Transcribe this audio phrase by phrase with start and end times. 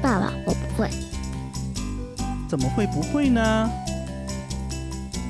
[0.00, 0.88] 爸爸，我不会，
[2.48, 3.68] 怎么会不会呢？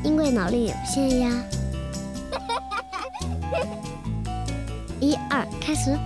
[0.04, 1.44] 因为脑力有限呀。
[5.00, 5.96] 一二，开始。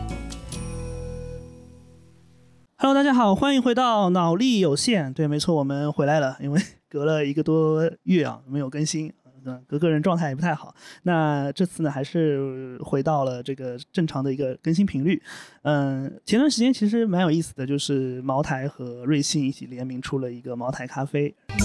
[2.76, 5.12] Hello，大家好，欢迎回到脑力有限。
[5.12, 9.12] 对，没错，我们回来了，因为隔了一个多月啊，没有更新，
[9.44, 10.74] 嗯，个个人状态也不太好。
[11.02, 15.22] 那这次呢，还是回到了这个正常的一个更新频率。
[15.62, 21.34] 嗯，前段时间其实蛮有意思的，就是茅台和瑞幸一起联名出了一个茅台咖啡。
[21.58, 21.64] 美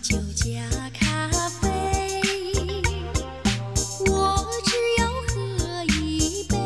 [0.00, 0.60] 酒加
[0.92, 1.28] 咖
[1.60, 1.68] 啡，
[4.06, 6.56] 我只要喝一杯。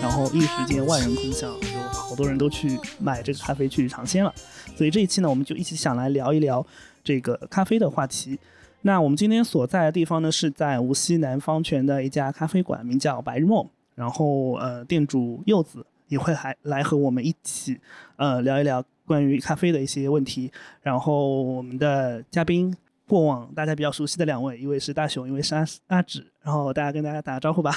[0.00, 4.32] 然后一时间万人空巷，有好多人都去买这个咖啡去尝鲜了。
[4.76, 6.64] 所以这一期呢，我们就一起想来聊一聊
[7.02, 8.38] 这个咖啡的话题。
[8.82, 13.68] 那我们今天所在的地方呢，是在无锡南方泉的一家咖啡馆，名叫白日梦。
[13.94, 17.80] 然后呃，店主柚子也会还来和我们一起
[18.16, 20.52] 呃聊一聊关于咖啡的一些问题。
[20.82, 22.76] 然后我们的嘉宾。
[23.08, 27.74] 过往大家比较熟悉的两位，一位是大熊，一位是阿阿芷，然后大家跟大家打个招呼吧。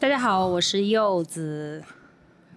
[0.00, 1.84] 大家好，我是柚子。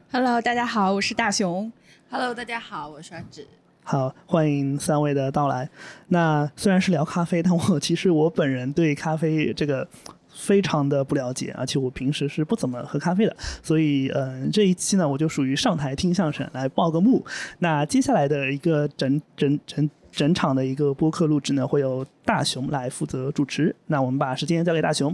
[0.09, 1.69] Hello，大家好，我是大熊。
[2.09, 3.45] Hello，大家好，我是阿芷。
[3.91, 5.69] 好，欢迎三位的到来。
[6.07, 9.85] 那虽然是聊咖啡，但我 其实我本人对咖啡这个
[10.33, 17.21] 非常的不了解，而且我平时是不怎么喝咖啡的，所以嗯、这一期呢，我就属于上台听相声来报个幕。
[17.59, 23.75] 那接下来的一个整整整整场的一个播客录制呢，会由大熊来负责主持。
[23.87, 25.13] 那我们把时间交给大熊。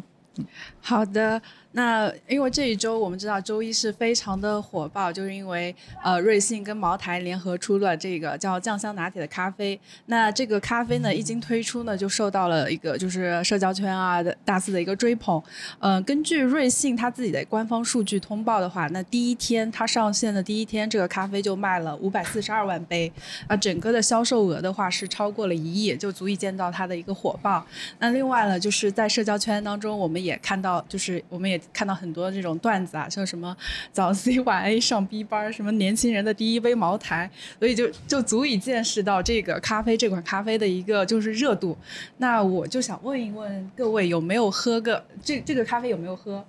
[0.80, 1.42] 好的，
[1.78, 9.80] 那因为这一周我们知道周一是非常的火爆，就是因为呃瑞幸跟茅台联合出了这个叫酱香拿铁的咖啡。
[10.08, 15.40] 那这个咖啡呢一经推出呢，就受到了一个就是社交圈啊的大肆的一个追捧。
[15.78, 23.12] 呃，根据瑞幸它自己的官方数据通报的话，那第一天它上线的第一天，这个咖啡就卖了五百四十二万杯，
[23.46, 27.64] 啊，整个的销售额的话是超过了一亿，就足以见到它的一个火爆。
[28.00, 33.56] 那另外呢，就是在社交圈当中，我们也看到，就是我们也看到很多这种段子啊，像什么
[33.92, 37.30] 早 C 晚 A 上 B 班，什么年轻人的第一杯茅台，
[37.60, 41.78] 所以就就足以见识到这个咖啡这款咖啡的一个就是热度。
[42.18, 46.44] 那我就想问一问各位，有没有喝个这这个咖啡有没有喝？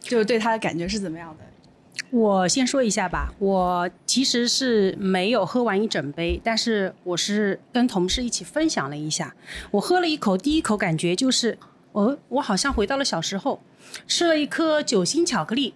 [0.00, 1.44] 就是对它的感觉是怎么样的？
[2.10, 9.34] 我先说一下吧，我其实是没有喝完一整杯，但是我是跟同事一起分享了一下。
[9.70, 11.56] 我喝了一口，第一口感觉就是，
[11.92, 13.62] 哦，我好像回到了小时候，
[14.06, 15.74] 吃了一颗酒心巧克力，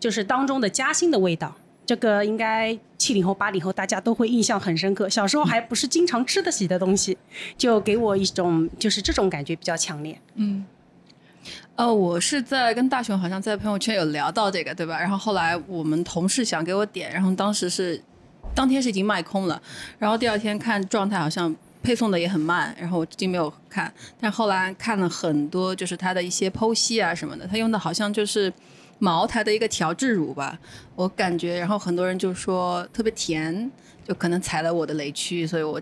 [0.00, 1.54] 就是当中的夹心的味道。
[1.86, 5.08] 这个应该七零后、八零后大家都会印象很深刻。
[5.08, 7.16] 小时候还不是经常吃得起的东西，
[7.56, 10.20] 就给我一种就是这种感觉比较强烈。
[10.34, 10.66] 嗯。
[11.76, 14.98] 呃，我是在跟大雄好像在朋友圈有聊到这个，对吧？
[14.98, 18.02] 然后后来我们同事想给我点，然后当时是
[18.52, 19.62] 当天是已经卖空了，
[19.98, 21.54] 然后第二天看状态好像
[21.88, 23.90] 配送的也很慢，然后我至今没有看。
[24.20, 28.52] 但后来看了很多，就是他的一些剖析啊什么的，他用的好像就是
[28.98, 30.58] 茅台的一个调制乳吧，
[30.94, 33.72] 我感觉，然后很多人就说特别甜，
[34.06, 35.80] 就可能踩了我的雷区，所以我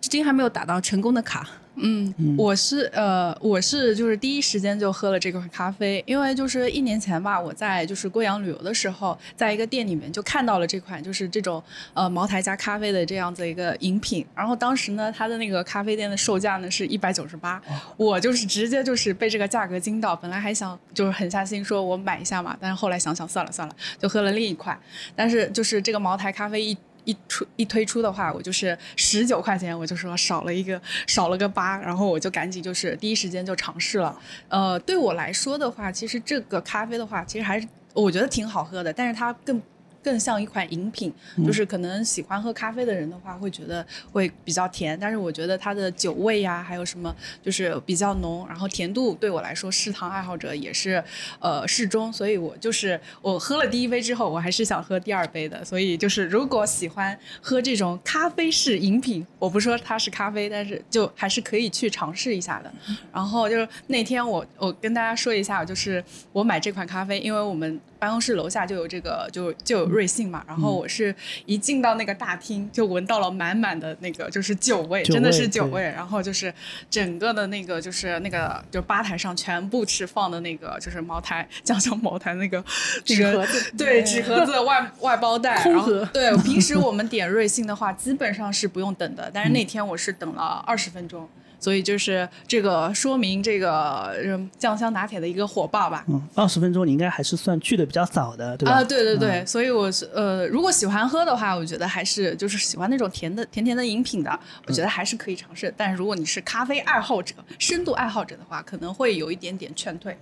[0.00, 1.48] 至今还没有打到成功的卡。
[1.78, 11.62] 嗯，我是呃，我是就是第一时间就喝了这款咖啡，因为就是一年前吧，我在就是贵阳旅游的时候，在一个店里面就看到了这款就是这种
[11.92, 17.60] 呃茅台加咖啡的这样子一个饮品，然后当时呢，它的那个咖啡店的售价呢是一百九十八，
[17.98, 24.80] 我就是直接就是被这个价格惊到，本来还想就是狠下心说我买一下嘛，但是后来想想算了算了，就喝了另一款，
[25.14, 26.74] 但是就是这个茅台咖啡一。
[27.06, 34.14] 一出一推出的话，我就是十九块钱，我就说少了一个少了个八，然后我就赶紧就是第一时间就尝试了。
[34.48, 39.62] 呃，对我来说的话，其实这个咖啡的话，其实还是我觉得挺好喝的，但是它更。
[40.06, 41.12] 更像一款饮品，
[41.44, 47.12] 就是可能喜欢喝咖啡的人的话，会觉得会比较甜，但是我觉得它的酒味呀、还有什么
[47.42, 51.02] 就是比较浓，然后甜度对我来说，嗜糖爱好者也是
[51.40, 62.72] 呃适中，所以我就是我喝了第一杯之后，我还是想喝第二杯的，所以就是如果喜欢喝这种咖啡式饮品，我不说它是咖啡，但是就还是可以去尝试一下的。
[63.12, 71.14] 然后就是那天我我跟大家说一下，就是我买这款咖啡，因为我们办公室楼下就有这个就就有瑞幸嘛，然后我是
[71.44, 75.82] 一进到那个大厅就闻到了满满的那个就是酒味，酒真的是酒味。
[75.82, 76.52] 然后就是
[76.90, 82.62] 整个的那个就是那个就吧台上全部是放的那个就是茅台酱香茅台那个
[83.08, 91.28] 那个纸盒子对纸盒子外外包袋，然后对，平时 我们点瑞幸的话，基本上是不用等的，但是那天我是等了二十分钟。
[91.58, 96.04] 所以就是这个说明这个嗯酱香拿铁的一个火爆吧。
[96.08, 98.72] 嗯，二十分钟你应该还是算去的比较早的，对吧？
[98.72, 105.72] 啊，对对对，嗯所以我是呃，如果喜欢喝的话，我觉得还是就是喜欢那种甜的甜甜的饮品的，我觉得还是可以尝试。
[105.76, 110.16] 但如果你是咖啡爱好者、深度爱好者的话，可能会有一点点劝退。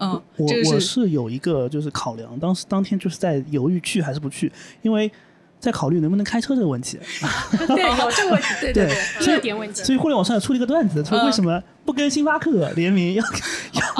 [0.00, 4.50] 嗯，我这个我是有一个就是考量，当时当天就是在犹豫去还是不去，
[4.82, 5.10] 因为
[5.60, 6.98] 在考虑能不能开车这个问题。
[7.66, 9.82] 对，有这个问题，对对对，所以热点问题。
[9.82, 13.24] 所以互联网上也出了一个段子，说为什么不跟星巴克联名， 要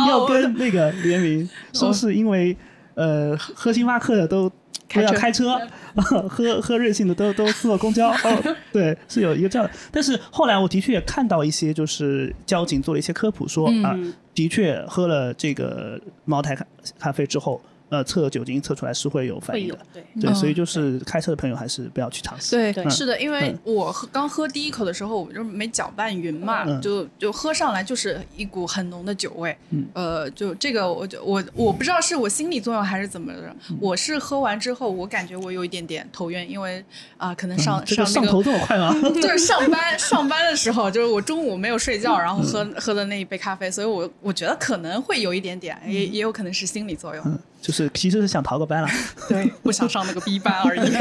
[0.06, 2.56] 要要跟那个联名，说是因为
[2.94, 4.50] 呃喝喝星巴克的都。
[4.94, 5.60] 都要开车，
[6.26, 8.08] 喝喝瑞幸的都都坐公交。
[8.08, 9.74] 哦，对，是有一个这样的。
[9.92, 13.94] 但是后来我的确也看到一些，就是交警做了一些科普，说啊、
[14.34, 16.64] 的确喝了这个茅台咖
[16.98, 17.60] 咖啡之后，
[17.90, 19.78] 呃，测酒精测出来是会有反应的。
[19.92, 22.56] 对，对，嗯所以就是开车的朋友还是不要去尝试。
[22.56, 29.56] 对，对是的，因为嗯我喝刚喝第一口的时候，我就没搅拌匀嘛，嗯就就喝上来就是一股很浓的酒味。
[29.70, 36.84] 嗯呃，就这个我就我我不知道是我心理作用还是怎么的，嗯我是喝完之后，我感觉我有一点点头晕，因为
[37.16, 38.94] 啊、可能上、嗯上那个上头这么快吗？
[39.14, 48.88] 就是上班上班的时候，就是我中午没有睡觉，然后喝、喝的那一杯咖啡，所以我我觉得可能会有一点点，也也有可能是心理作用，嗯，就是其实是想逃个班了。
[49.28, 50.92] 对，不想上那个 B 班而已。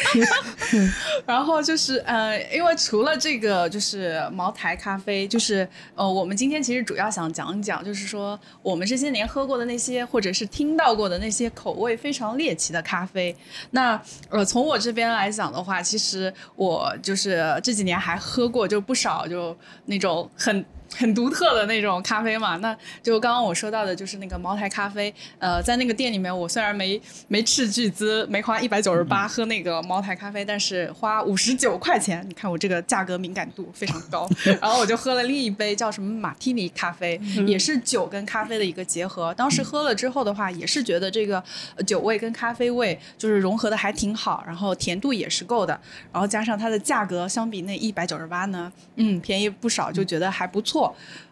[1.26, 13.34] 然后就是呃，因为除了这个就是茅台咖啡，就是呃，我们今天其实主要想讲一讲，就是说我们这些年喝过的那些，或者是听到过的那些口味非常猎奇的咖啡。
[13.70, 19.56] 那呃，从我这边来讲的话，其实我就是这几年还喝过就不少，就
[19.86, 20.64] 那种很。
[20.96, 25.12] 很独特的那种咖啡嘛，那就刚刚我说到的，就是那个茅台咖啡。
[25.38, 34.28] 呃，在那个店里面，我虽然没没斥巨资，没花一百九十八喝那个茅台咖啡，但是花五十九块钱，你看我这个价格敏感度非常高。
[34.60, 39.32] 然后我就喝了另一杯叫什么马提尼咖啡，也是酒跟咖啡的一个结合。
[39.34, 41.42] 当时喝了之后的话，也是觉得这个
[41.76, 45.78] 呃酒味跟咖啡味就是融合的还挺好，然后甜度也是够的，
[46.12, 50.77] 然后加上它的价格相比那一百九十八呢，嗯，便宜不少，就觉得还不错。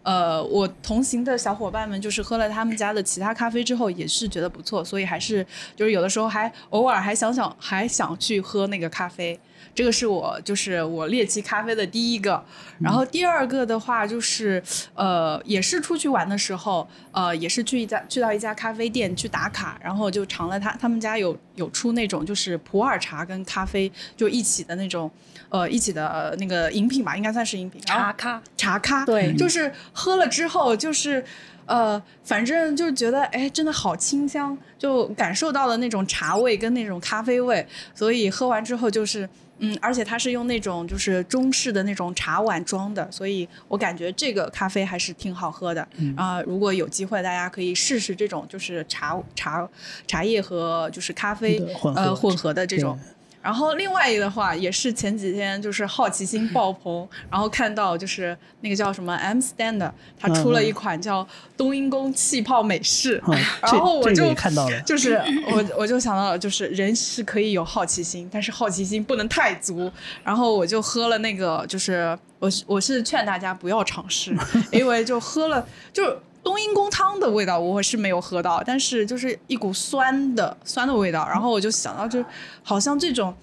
[0.03, 5.45] 呃，我同行的小伙伴们就是喝了他们家的其他咖啡之后，也是觉得不错，所以还是
[5.75, 9.39] 就是有的时候还偶尔还想想还想去喝那个咖啡。
[9.77, 12.43] 这个是我就是我猎奇咖啡的第一个，
[12.81, 14.63] 然后第二个的话就是
[14.95, 25.11] 呃也是出去玩的时候，呃也是去一家去到一家咖啡店去打卡，然后就尝了他他们家有有出那种就是普洱茶跟咖啡就一起的那种
[25.51, 29.35] 呃一起的、呃那个饮品吧，应该算是饮品，茶咖，茶咖，对。
[29.35, 31.23] 就是喝了之后就是。
[31.67, 39.29] 呃，反正就觉得哎，真的好清香，就感受到了那种茶味跟那种咖啡味，所以喝完之后就是，
[39.59, 45.87] 嗯，而且它是用那种就是中式的那种茶碗装的，所以我感觉这个咖啡还是挺好喝的。
[46.17, 49.69] 啊、如果有机会，大家可以试试这种就是茶茶
[50.07, 53.16] 茶叶和就是咖啡混合呃混合的这种对。
[53.47, 61.25] 然后另外一个的话，也是前几天就是好奇心爆棚，然后看到就是那个叫什么 M Stand 的，它出了一款叫
[61.57, 64.81] 冬阴功气泡美式，嗯， 然后我就看到了。
[64.81, 65.15] 就是
[65.53, 69.89] 我我就想到了，就是人是可以有好奇心，但是好奇心不能太足。
[70.25, 74.37] 然后我就喝了那个，就是我是我是劝大家不要尝试，
[74.73, 76.19] 因为就喝了就是。
[76.47, 82.25] 冬阴功汤的味道我是没有喝到，但是就是一股酸的酸的味道，然后我就想到，就
[82.63, 83.35] 好像这种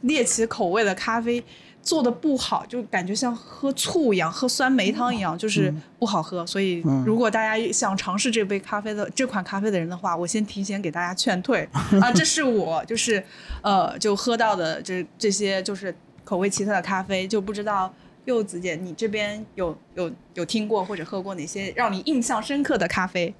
[0.00, 1.44] 猎奇口味的咖啡
[1.82, 6.46] 做的不好，就感觉像喝醋一样，喝酸梅汤一样，就是不好喝。
[6.46, 11.68] 所以嗯如果大家想尝试这杯咖啡的这款咖啡的人的话，我先提前给大家劝退
[12.00, 13.22] 啊，这是我就是
[13.60, 17.92] 呃就喝到的这这些就是口味奇特的咖啡，就不知道。
[18.26, 23.34] 柚子姐，你这边有有有听过或者喝过哪些让你印象深刻的咖啡？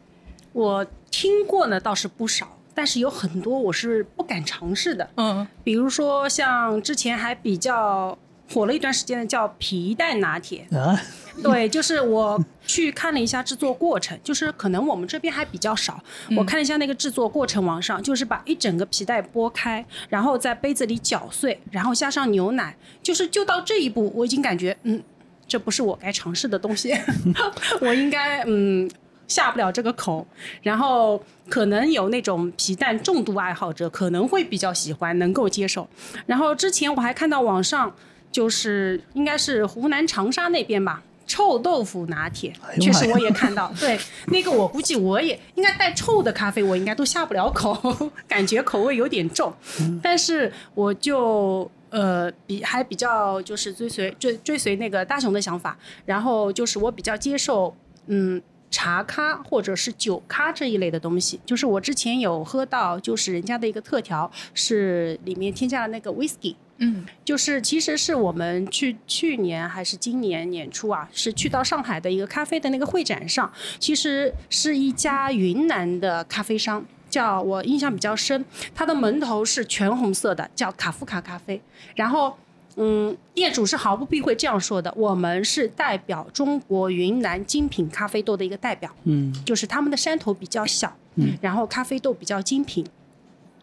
[0.52, 5.11] 我听过呢倒是不少，但是有很多我是不敢尝试的。
[5.16, 8.16] 嗯比如说像之前还比较
[8.53, 10.99] 火了一段时间的叫皮蛋拿铁，啊，
[11.43, 16.03] 对，就是我去看了一下制作过程，就是可能我们这边还比较少。
[16.37, 25.03] 我看了一下那个制作过程，网上就是把一整个皮带剥开，然后在杯子里搅碎，然后加上牛奶，就是就到这一步，我已经感觉嗯，
[25.49, 26.95] 这不是我该尝试的东西，
[27.81, 28.91] 我应该嗯。
[29.29, 30.25] 下不了这个口，
[30.62, 35.88] 然后可能有那种皮蛋重度爱好者可能会比较喜欢，能够接受。
[36.26, 37.93] 然后之前我还看到网上
[38.37, 43.73] 就是应该是湖南长沙那边吧，臭豆腐拿铁确实我也看到。
[43.81, 49.50] 对，那个我估计我也应该带臭的咖啡，我应该都下不了口，感觉口味有点重。
[49.81, 51.71] 嗯 但是我就。
[51.88, 57.75] 呃，比还比较就是追随追追随那个大雄的想法，然后就是我比较接受
[58.09, 61.40] 嗯茶咖或者是酒咖这一类的东西。
[61.47, 76.85] 就是我之前有喝到，就是人家的一个特调是里面添加了那个 whisky，嗯就是其实是我们去去年还是今年年初啊，是去到上海的一个咖啡的那个会展上，其实是一家云南的咖啡商。
[77.09, 81.59] 叫我印象比较深，它的门头是全红色的，叫卡夫卡咖啡。
[81.95, 82.37] 然后，
[82.75, 88.90] 嗯，业主是毫不避讳这样说的：我们是代表中国云南精品咖啡豆的一个代表。
[89.04, 92.85] 嗯就是他们的山头比较小，嗯然后咖啡豆比较精品。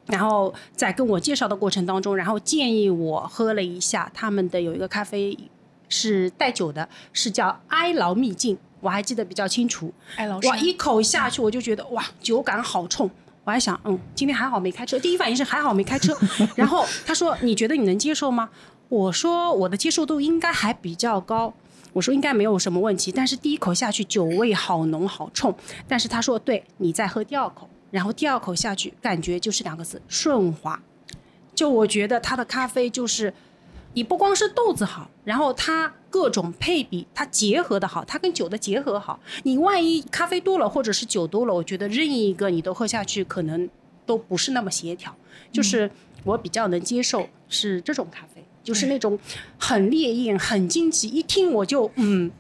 [0.08, 5.38] 然后在跟我介绍的过程当中，然后建议我喝了一下他们的有一个咖啡
[5.90, 9.94] 是带酒的，是叫哀牢秘境，我还记得比较清楚。
[10.16, 13.10] 爱劳哇，一口下去我就觉得哇，酒感好冲。
[13.46, 14.98] 我还想，嗯，今天还好没开车。
[15.00, 16.18] 第一反应是还好没开车。
[16.56, 18.50] 然后他说：“你觉得你能接受吗？”
[18.88, 21.54] 我说：“我的接受度应该还比较高。”
[21.92, 25.54] 我说：“应该没有什么问题。”但是第一口下去，酒味好浓好冲。
[25.90, 30.82] 但是他说：“对，你再喝第二口，然后第二口下去，感觉就是两个字：顺滑。”
[31.54, 33.32] 就我觉得它的咖啡就是，
[33.94, 39.20] 你不光是豆子好，然后它各种配比它结合的好，它跟酒的结合好。
[39.44, 43.70] 你万一咖啡多了或者是酒多了，我觉得任意一个你都喝下去，可能
[44.08, 45.16] 都不是那么协调。
[45.52, 45.90] 就是
[46.24, 49.20] 我比较能接受是这种咖啡，就是那种
[49.60, 52.32] 很烈焰、很惊奇，一听我就嗯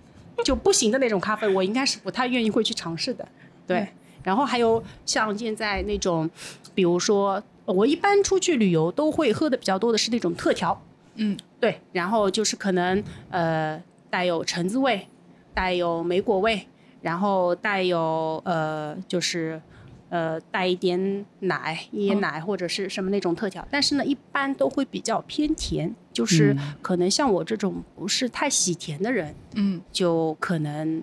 [0.44, 3.28] 就不行的那种咖啡，我应该是不太愿意会去尝试的。
[3.68, 3.88] 对，
[4.24, 6.30] 然后还有像现在那种，
[6.74, 10.82] 比如说我一般出去旅游都会喝的比较多的是那种特调，
[11.15, 15.08] 嗯，对，然后就是可能呃带有橙子味，
[15.53, 16.65] 带有莓果味，
[17.01, 19.62] 然后带有呃就是
[20.10, 29.82] 呃带一点奶、椰奶或者是什么那种特调，但是呢一般都会比较偏甜，就是可能像我这种不是太喜甜的人，嗯。
[29.92, 31.01] 就可能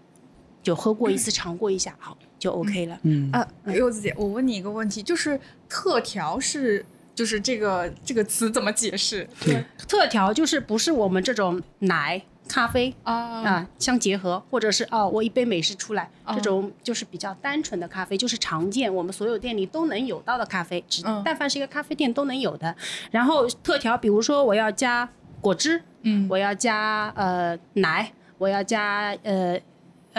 [0.62, 2.98] 就喝过一次尝过一下，好就 OK 了。
[3.02, 9.28] 嗯啊，柚子姐，我问你一个问题，就是特调是就是这个这个词怎么解释？
[9.44, 22.74] 对，特调就是不是我们这种奶咖啡啊啊相结合，或者是哦我一杯美式出来，哦这种就是比较单纯的咖啡，就是常见我们所有店里都能有到的咖啡，只嗯但凡是一个咖啡店都能有的。
[23.10, 25.08] 然后特调，比如说我要加
[25.40, 29.60] 果汁，嗯我要加呃奶，我要加呃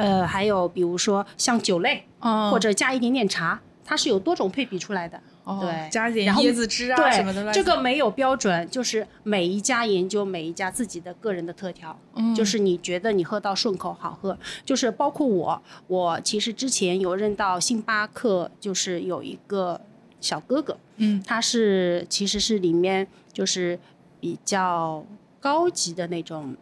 [0.01, 5.19] 呃还有比如说像酒类，哦或者加一点点茶，它是有多种配比出来的。
[5.43, 19.81] 哦对加一点椰子汁啊对，什么的这个没有标准，就是每一家研究每一家自己的个人的特调，嗯就是你觉得你喝到顺口好喝，就是包括我，我其实之前有认到星巴克，就是有一个
[20.21, 23.79] 小哥哥，嗯他是其实是里面就是
[24.19, 25.03] 比较
[25.39, 26.55] 高级的那种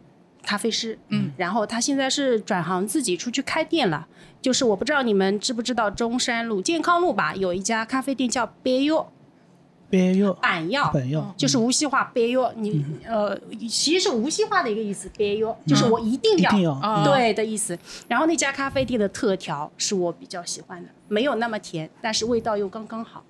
[0.50, 4.08] 咖啡师，嗯，然后他现在是转行自己出去开店了。
[4.42, 9.06] 就是我不知道你们知不知道中山路健康路吧，有一家咖啡店叫别优
[9.88, 13.38] 边药板药，板药就是无锡话别优，你呃
[13.68, 16.50] 其实是无锡话的一个意思，别优就是我一定要。
[17.04, 17.78] 对的意思，
[18.08, 23.22] 然后那家咖啡店的特调是我比较喜欢的，没有那么甜，但是味道又刚刚好。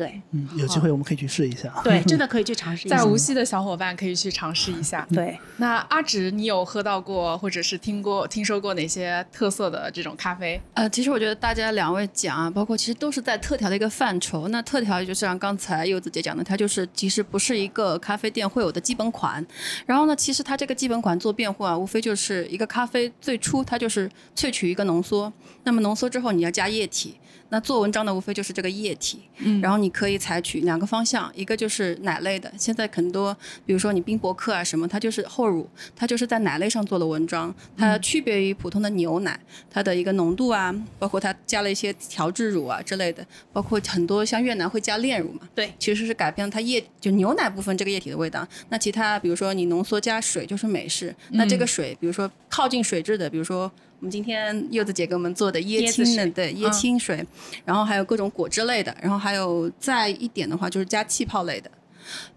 [0.00, 1.70] 对嗯，有机会我们可以去试一下。
[1.84, 2.96] 对，真的可以去尝试一下。
[2.96, 5.06] 在无锡的小伙伴可以去尝试一下。
[5.12, 10.58] 对，那阿芷，你有喝到过或者是听过、听说过哪些特色的这种咖啡？
[10.72, 14.48] 呃，其实我觉得大家两位讲啊，包括其实都是在特调的一个范畴。
[14.48, 19.46] 那特调就像刚才柚子姐讲的，它就是其实不是一个咖啡店会有的基本款。
[19.84, 25.30] 然后呢，其实它这个基本款做变化，无非就是一个咖啡最初它就是萃取一个浓缩，
[25.64, 27.19] 那么浓缩之后你要加液体。
[27.50, 39.38] 那做文章的无非就是这个液体，嗯然后你可以采取两个方向，一个就是奶类的，现在很多，比如说你冰博客啊什么，它就是厚乳，它就是在奶类上做了文章，它区别于普通的牛奶，
[39.68, 48.46] 它的一个浓度啊，包括它加了一些调制乳啊之类的，包括很多像越南会加炼乳嘛，对，其实是改变了它液就牛奶部分这个液体的味道。
[48.68, 53.70] 那其他比如说你浓缩加水就是美式，那这个水比如说靠近水质的，比如说。
[54.00, 57.22] 我们今天柚子姐给我们做的椰青对椰青水，
[57.66, 61.70] 然后还有各种果汁类的，然后还有再一点的话就是加气泡类的，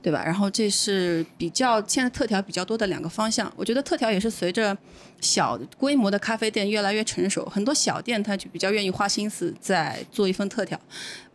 [0.02, 0.24] 对吧？
[0.24, 3.52] 然后这是比较现在特调比较多的两个方向。
[3.56, 4.78] 我觉得特调也是随着
[5.22, 10.80] 小规模的咖啡店越来越成熟，很多小店它就比较愿意花心思在做一份特调。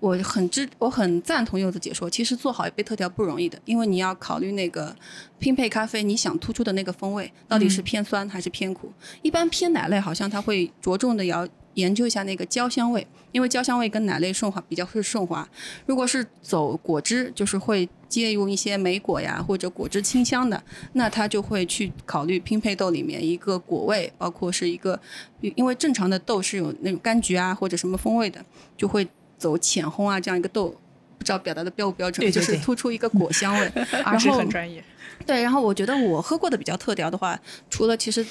[0.01, 4.95] 我很支，我很赞同柚子姐说，其实做好一杯特调不容易的，因为你要考虑那个
[5.39, 8.93] 拼配咖啡你想突出的那个风味到底是偏酸还是偏苦。
[9.23, 15.49] 一般偏奶类好像它会着重的要研究一下那个焦香味，因为焦香味跟奶类顺滑比较会顺滑。
[15.87, 20.63] 如果是走果汁，就是会借用一些莓果呀或者果汁清香的，
[20.95, 24.99] 那他就会去考虑拼配豆里面一个果味，包括是一个，
[25.41, 28.45] 因为正常的豆是有那种柑橘啊或者什么风味的，
[28.77, 30.75] 就会走浅烘啊这样一个豆。
[31.19, 33.73] 不知道表达的标不标准，对对对就是突出一个果香味。
[33.91, 34.83] 然后很专业。
[35.27, 38.25] 对，然后我觉得我喝过的比较特调的话，除了其实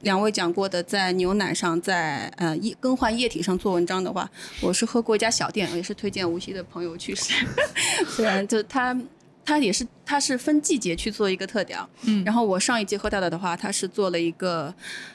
[0.00, 4.28] 两位讲过的在牛奶上，在呃液更换液体上做文章的话，
[4.60, 7.32] 我是喝过一家小店，也是推荐无锡的朋友去试。
[8.08, 9.00] 虽然就它
[9.44, 14.74] 它也是它是分季节去做一个特调，嗯然后我上一季喝到的的话，它是做了一个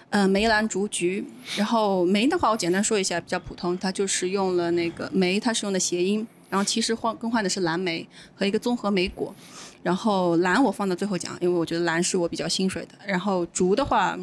[0.10, 1.24] 呃梅兰竹菊，
[1.58, 6.26] 然后梅的话我简单说一下比较普通，它就是用了那个梅，它是用的谐音。
[6.54, 9.34] 然后其实换更换的是蓝莓和一个综合莓果，
[9.82, 12.90] 然后蓝我放到最后讲，因为我觉得蓝是我比较心水的。
[13.08, 14.16] 然后竹的话，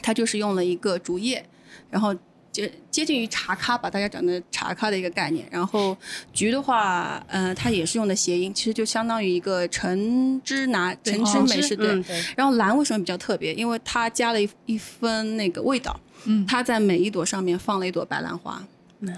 [0.00, 1.44] 它就是用了一个竹叶，
[1.90, 2.16] 然后
[2.50, 5.46] 接接近于茶咖吧，大家讲的茶咖的一个概念。
[5.50, 5.94] 然后
[6.32, 11.88] 菊的话，呃，它也是用的谐音，其实就相当于一个橙汁拿橙汁美式对。
[11.88, 13.52] 嗯对，然后蓝为什么比较特别？
[13.52, 18.66] 因为它加了一一分那个味道，嗯它在每一朵上面放了一朵白兰花，
[19.00, 19.14] 嗯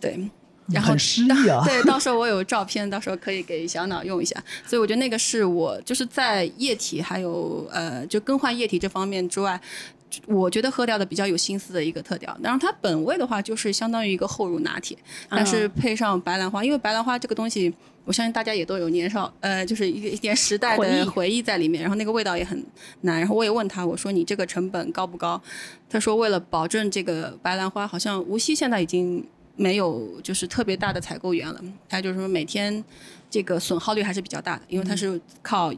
[0.00, 0.28] 对。
[0.68, 1.62] 然后很诗意啊。
[1.66, 4.34] 对，到时候我有照片，到时候可以给小脑用一下。
[4.66, 9.60] 所以我觉得那个是我就是在液体还有呃就更换液体这方面之外，
[10.26, 12.36] 我觉得喝掉的比较有心思的一个特调。
[12.42, 14.96] 然后它本味的话就是相当于一个厚乳拿铁，
[15.28, 17.72] 但是配上白兰花，因为白兰花这个东西。
[18.06, 22.64] 我相信大家也都有年少，呃，就是一个一点时代的回忆在里面，然后那个味道也很
[23.00, 23.18] 难。
[23.18, 25.42] 然后我也问他，我说你这个成本高不高？
[25.90, 32.84] 他说为了保证这个白兰花，好像无锡现在已经没有就是特别大的采购员了，他就是说每天
[33.28, 35.72] 这个损耗率还是比较大的，因为它是靠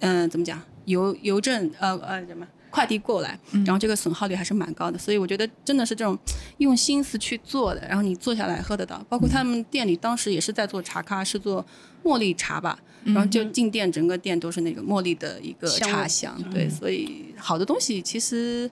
[0.00, 6.16] 嗯、怎么讲邮邮政呃呃什么快递过来，然后这个损耗率还是蛮高的，所以我觉得真的是这种
[6.58, 9.02] 用心思去做的，然后你坐下来喝得到。
[9.08, 11.64] 包括他们店里当时也是在做茶咖，是做
[12.04, 18.70] 茉莉茶吧，然后就进店整个店都是那个茉莉的一个茶香，对，所以好的东西其实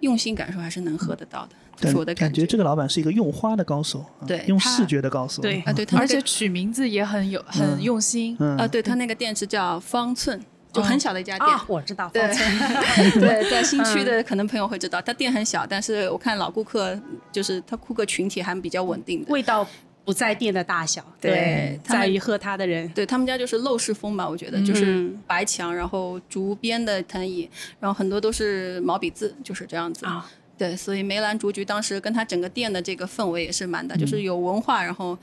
[0.00, 2.46] 用心感受还是能喝得到的，这是我的觉感觉。
[2.46, 5.40] 这个老板是一个用花的高手，啊对用视觉的高手。
[5.42, 8.36] 对啊，对，他而且取名字也很有很用心。
[8.38, 10.40] 嗯啊，对他那个店是叫方寸，
[10.72, 11.48] 就很小的一家店。
[11.48, 16.98] 啊，我知道，对方寸 对， 在新区的可能朋友会知道，他店很小，但是我看老顾客
[17.32, 19.30] 就是他顾客群体还比较稳定的。
[19.32, 19.66] 味道
[20.02, 22.88] 不在店的大小，对在于喝他的人。
[22.90, 30.06] 对他们家就是陋室风吧，我觉得就是嗯白墙，然后竹编的藤椅，然后很多都是毛笔字，就是这样子。
[30.06, 30.28] 啊，
[30.60, 35.16] 对，所以梅兰竹菊当时跟他整个店的这个氛围也是蛮大，嗯就是有文化，然后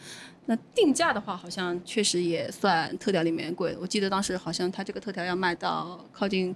[0.48, 3.78] 那定价的话，好像确实也算特调里面贵的。
[3.80, 6.56] 我记得当时好像它这个特调要卖到靠近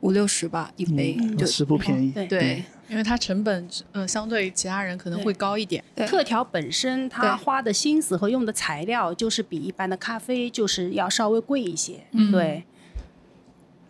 [0.00, 2.10] 五六十吧一杯，嗯，就是不便宜。
[2.10, 5.82] 对对因为它成本呃相对其他人可能会高一点。
[6.06, 12.04] 特调本身它花的心思和用的材料，就是比一般的咖啡就是要稍微贵一些。
[12.12, 12.64] 嗯对，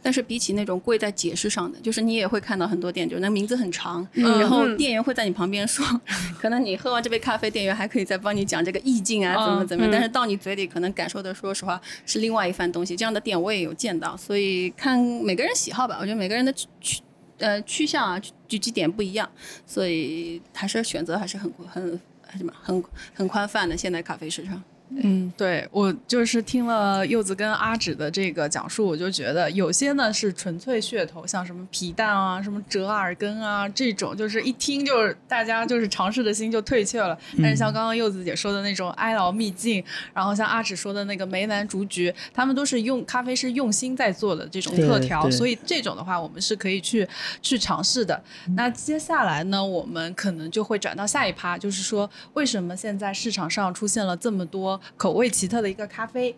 [0.03, 5.85] 但是比起那种贵在解释上的，就是你也会看到很多店，就是那名字很长，嗯然后嗯店员会在你旁边说，
[6.41, 12.97] 可能你喝完这杯咖啡，店员还可以再帮你讲这个意境啊，嗯怎么怎么样，嗯但是到你嘴里可能感受的，说实话是另外一番东西。
[12.97, 17.03] 这样的店我也有见到，所以看每个人喜好吧，我觉得每个人的趋趋
[17.39, 19.31] 呃趋向啊聚集点不一样，
[19.67, 22.01] 所以还是选择还是很很
[22.39, 22.83] 什么很
[23.13, 24.63] 很宽泛的现在咖啡市场。
[24.97, 37.17] 嗯，对我就是听了柚子跟阿芷的这个讲述，我就觉得有些呢是纯粹噱头，像什么皮蛋啊、什么折耳根啊这种，就是一听就是大家就是尝试的心就退却了。
[37.41, 47.07] 但是像刚刚柚子姐说的那种哀牢秘境，然后像阿芷说的那个梅兰竹菊，他们都是用咖啡师用心在做的这种特调，所以这种的话我们是可以去
[47.41, 48.21] 去尝试的。
[48.57, 56.35] 那接下来呢，我们可能就会转到下一趴，就是说为什么现在市场上出现了这么多口味奇特的一个咖啡？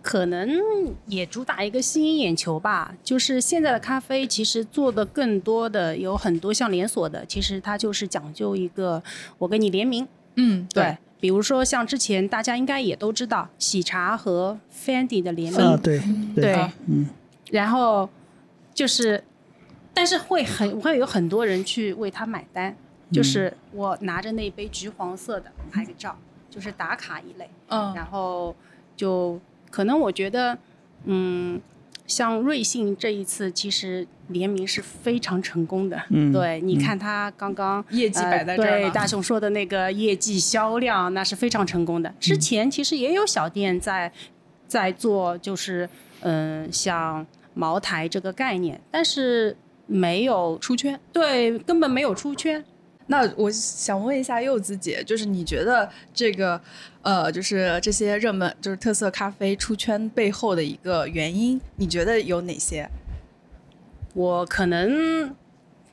[0.00, 0.48] 可能
[1.06, 2.94] 也主打一个吸引眼球吧。
[3.02, 9.02] 就是现在的咖啡其实做的更多的有很多像连锁的，其实它就是讲究一个
[9.38, 10.96] 我跟你联名，嗯，对。
[11.20, 16.00] 比如说像之前大家应该也都知道，喜茶和 Fendi 的联名，啊，对
[16.36, 17.08] 对，啊嗯，
[17.50, 18.08] 然后
[18.72, 19.24] 就是，
[19.92, 22.76] 但是会很会有很多人去为他买单，
[23.10, 26.16] 就是我拿着那杯橘黄色的拍个照，
[26.58, 28.54] 就是打卡一类，嗯然后
[28.96, 29.40] 就
[29.70, 30.58] 可能我觉得，
[31.04, 31.60] 嗯，
[32.08, 42.12] 像瑞幸这一次其实联名是非常成功的，嗯对，你看他刚刚业绩摆在这儿对大雄说的那个业绩销量，那是非常成功的。
[42.18, 44.10] 之前其实也有小店在
[44.66, 45.88] 在做，就是
[46.22, 50.98] 嗯、像茅台这个概念，但是没有出圈。
[51.12, 52.64] 对，根本没有出圈。
[53.08, 56.60] 那我想问一下柚子姐，就是你觉得这个
[57.02, 62.88] 呃，就是这些热门就是特色咖啡出圈背后的一个原因，你觉得有哪些？
[64.14, 65.34] 我可能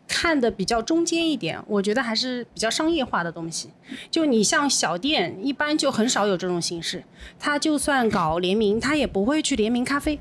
[0.07, 3.69] 看的比较中间一点，我觉得还是比较商业化的东西。
[4.11, 7.03] 就你像小店，一般就很少有这种形式。
[7.39, 10.19] 他就算搞联名，他也不会去联名咖啡，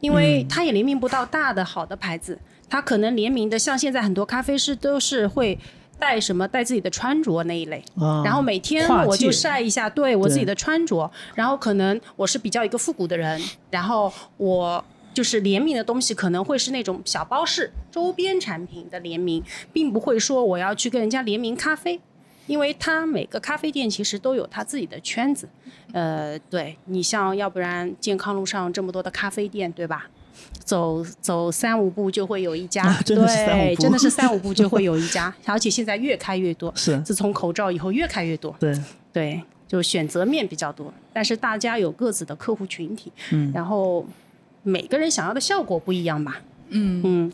[0.00, 2.38] 因为他也联名不到大的好的牌子。
[2.68, 5.58] 他可能联名的，像现在很多咖啡师都是会
[5.98, 7.82] 带什么带自己的穿着那一类。
[7.98, 22.00] 啊然后每天我就晒一下对我自己的穿着，然后可能我是比较一个复古的人，然后我就是联名的东西可能会是那种小包式周边产品的联名，并不会说我要去跟人家联名咖啡，
[22.46, 25.48] 因为它每个咖啡店其实都有它自己的圈子。
[25.92, 30.08] 呃，对你像要不然健康路上这么多的咖啡店，对吧？
[30.64, 33.82] 走走三五步就会有一家，啊真的是三五对，步。
[33.82, 36.72] 真的是三五步就会有一家， 而且现在越开越多。
[36.74, 36.98] 是。
[37.02, 38.74] 自从口罩以后越开越多，对，
[39.12, 43.52] 对，就选择面比较多，但是大家有各自的客户群体，嗯。
[43.54, 44.06] 然后
[44.62, 47.02] 每个人想要的效果不一样吧，嗯。
[47.04, 47.32] 嗯，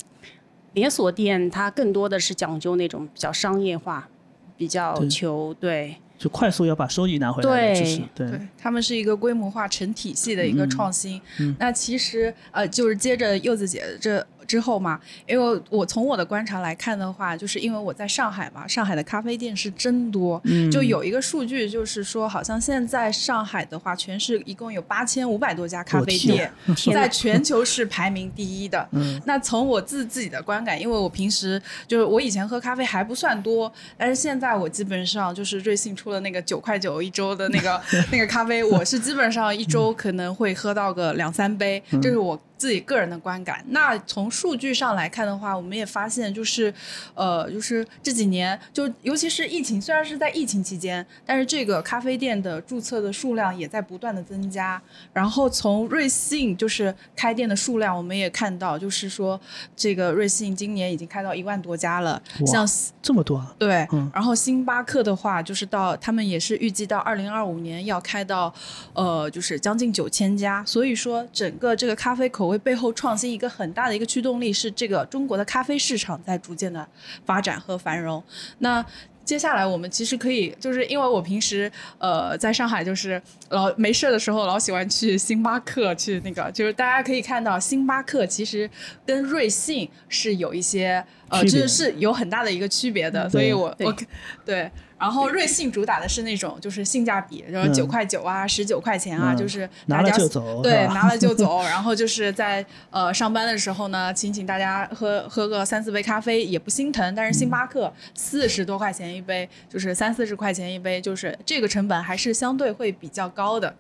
[0.73, 4.09] 连锁店它更多的是讲究那种比较商业化，
[4.57, 5.09] 比较对。
[5.09, 11.19] 求对就快速要把收益拿回来的知识，对对，他们是一个规模化、成体系的一个创新。
[11.39, 26.53] 嗯那其实呃，就是接着柚子姐这之后嘛，因为我从我的观察来看的话，就是因为我在上海嘛，上海的咖啡店是真多，嗯就有一个数据就是说，好像现在上海的话，全市一共有八千五百多家咖啡店，
[26.93, 28.89] 在全球是排名第一的。
[28.91, 43.65] 嗯那从我自自己的观感，因为我平时就是我以前喝咖啡还不算多，但是现在我基本上就是瑞幸出了那个九块九一周的那个 那个咖啡，我是基本上一周可能会喝到个两三杯，这是我自己个人的观感。
[43.69, 46.73] 那从数据上来看的话，我们也发现就是，
[47.15, 54.81] 呃，就是这几年，就尤其是疫情，虽然是在疫情期间，但是这个咖啡店的注册的数量也在不断的增加。
[55.15, 59.41] 然后从瑞幸就是开店的数量，我们也看到，就是说
[59.75, 62.69] 这个瑞幸今年已经开到一万多家了，哇像
[63.01, 68.53] 这么多啊，对，嗯然后星巴克的话，就是到他们也是预计到二零二五年要开到，
[68.93, 70.63] 呃，就是将近九千家。
[70.67, 76.87] 所以说，整个这个咖啡口味背后创新一个很大的一个驱动力是这个中国的咖啡市场在逐渐的
[77.25, 78.23] 发展和繁荣。
[78.59, 78.85] 那
[79.25, 88.69] 接下来我们其实可以，就是因为我平时呃在上海就是老没事的时候老喜欢去星巴克去那个，就是大家可以看到星巴克其实
[89.07, 93.97] 跟瑞幸是有一些呃，就是是有很大的一个区别的，所以我对我
[94.45, 94.71] 对。
[95.01, 101.63] 然后瑞幸主打的是那种就是性价比，然后嗯九块九啊、十九块钱啊，嗯就是拿了就走，对拿了就走。
[101.63, 107.15] 然后就是在呃上班的时候呢，请请大家喝喝个三四杯咖啡也不心疼。
[107.15, 113.75] 但是星巴克四十多块钱一杯，就是三四十块钱一杯，就是这个成本还是相对会比较高的。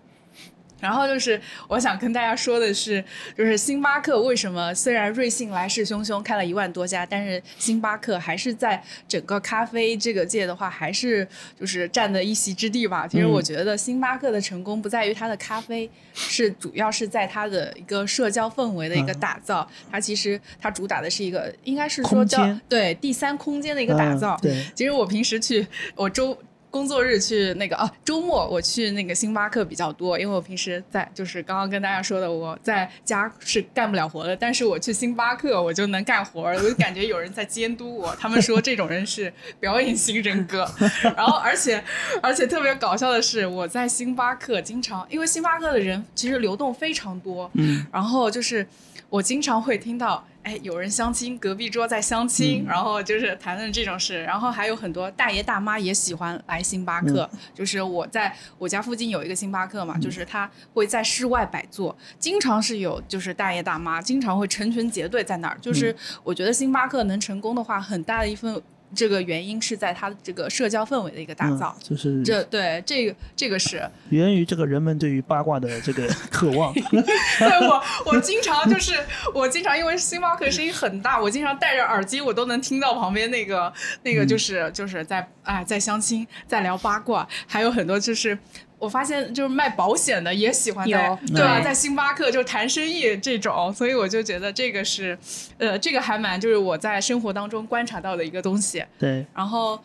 [0.80, 3.02] 然后就是我想跟大家说的是，
[3.36, 11.26] 就是星巴克为什么虽然瑞幸来势汹汹开了一万多家，但是星巴克还是在整个咖啡这个界的话，还是
[11.58, 13.06] 就是占的一席之地吧。
[13.06, 19.68] 其实嗯我觉得星巴克的成功不在于它的咖啡，是主要是在它的一个社交氛围的一个打造。
[19.90, 24.36] 它其实它主打的是一个，应该是说叫对第三空间的一个打造。
[24.36, 26.36] 嗯对，其实我平时去，我周
[26.70, 38.14] 工作日去那个啊，周末我去那个星巴克比较多，因为我平时在就是刚刚跟大家说的，我在家是干不了活的，但是我去星巴克我就能干活，我就感觉有人在监督我。
[38.16, 40.68] 他们说这种人是表演型人格，
[41.16, 41.82] 然后而且
[42.22, 48.66] 而且特别搞笑的是，我在星巴克经常，因为星巴克的人其实流动非常多，嗯，然后就是
[49.08, 57.28] 我经常会听到，哎，有人相亲，隔壁桌在相亲，然后就是谈论这种事，然后还有很多大爷大妈也喜欢来星巴克。
[57.54, 65.58] 就是我在我家附近有一个星巴克嘛，就是他会在室外摆座，经常是有就是大爷大妈，经常会成群结队在那儿。
[65.60, 68.60] 就是我觉得星巴克能成功的话，很大的一份
[68.94, 71.74] 这个原因是在它的这个社交氛围的一个打造。
[71.78, 78.94] 嗯就是这对这个这个是， 源于这个人们对于八卦的这个 渴望， 对我，我经常就是
[79.34, 83.72] 我经常因为星巴克声音很大，我经常戴着耳机，我都能听到旁边那个
[84.02, 88.38] 那个就是、就是在哎在相亲，在聊八卦，还有很多就是。
[88.80, 95.16] 我发现就是卖保险的也喜欢在对吧，对在星巴克就谈生意这种，所以我就觉得这个是，
[95.58, 98.82] 呃，这个还蛮就是我在生活当中观察到的一个东西。
[98.98, 99.78] 对，然后，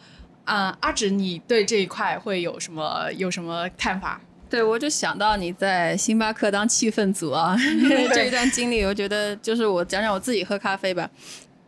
[0.46, 4.22] 啊、阿芷，你对这一块会有什么有什么看法？
[4.50, 7.56] 对，我就想到你在星巴克当气氛组啊，
[8.14, 11.10] 这一段经历，我觉得就是我讲讲我自己喝咖啡吧。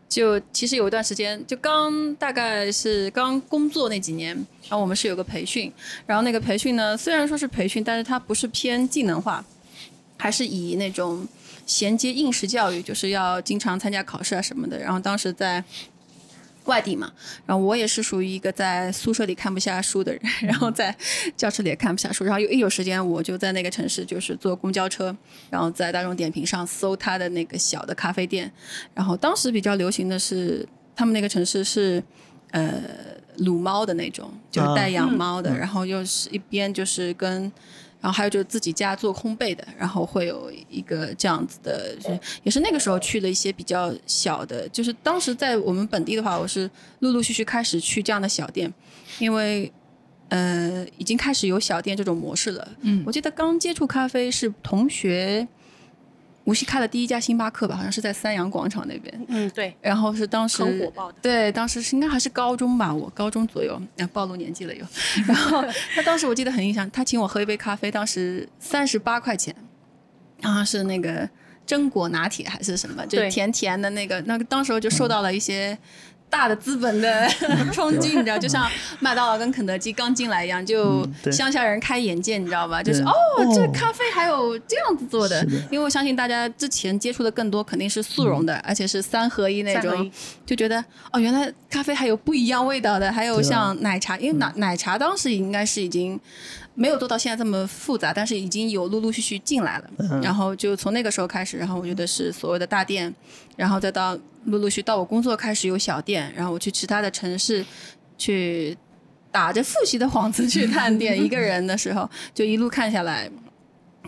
[0.10, 5.72] 就其实有一段时间，就刚大概是刚工作那几年，然后我们是有个培训，
[6.06, 9.44] 然后那个培训呢，虽然说是培训，但是它不是偏技能化，
[10.18, 11.28] 还是以那种
[11.66, 14.80] 衔接应试教育，就是要经常参加考试啊什么的。
[14.80, 15.64] 然后当时在
[16.68, 17.12] 外地嘛，
[17.46, 20.96] 然后我也是属于一个在宿舍里看不下书的人， 然后在
[21.36, 25.16] 教室里也看不下书，然后有一有时间我就在那个城市就是坐公交车，
[25.50, 28.52] 然后在大众点评上搜他的那个小的咖啡店，
[28.94, 32.04] 然后当时比较流行的是他们那个城市是
[32.52, 32.74] 呃
[33.38, 37.52] 撸猫的那种，就是带养猫的，然后又是一边就是跟。
[38.00, 48.72] 然后还有就是自己家做烘焙的，然后会有一个这样子的，就是也是那个时候去的一些比较小的，就是当时在我们本地的话，我是陆陆续续开始去这样的小店，
[49.20, 49.72] 因为
[50.30, 52.68] 呃已经开始有小店这种模式了。
[52.82, 55.48] 嗯我记得刚接触咖啡是同学
[56.48, 61.18] 无锡开了第一家星巴克吧，好像是在三阳广场那边，嗯，对，然后是当时很火爆的。
[61.22, 64.86] 对，当时是应该还是高中吧，我高中左右，啊，暴露年纪了又。
[65.28, 65.62] 然后
[65.94, 69.54] 他当时我记得很印象，他请我喝一杯咖啡，当时三十八块钱，
[70.40, 71.30] 然后是那个
[71.68, 75.78] 榛果拿铁还是什么，就甜甜的那个，那个当时我就受到了一些。
[76.30, 77.28] 大的资本的
[77.72, 82.84] 冲击，你知道，就像麦当劳跟肯德基刚进来一样，就乡下人开眼界，你知道吧？
[82.84, 83.12] 就是哦，
[83.56, 83.72] 这哦。
[83.74, 90.12] 咖啡还有这样子做的，因为我相信大家之前接触的更多肯定是速溶的，而且是三合一那种
[90.46, 96.20] 就觉得哦，原来咖啡还有不一样味道的，还有像奶茶，因为奶奶茶当时应该是已经
[96.80, 99.90] 没有做到现在这么复杂，但是已经有陆陆续续进来了。
[99.98, 103.12] 嗯然后就从那个时候开始，然后我觉得是所谓的大店，
[103.56, 107.66] 然后再到陆陆续到我工作开始有小店，然后我去其他的城市
[108.16, 108.78] 去
[109.32, 113.30] 打着复习的幌子去探店，一个人的时候就一路看下来。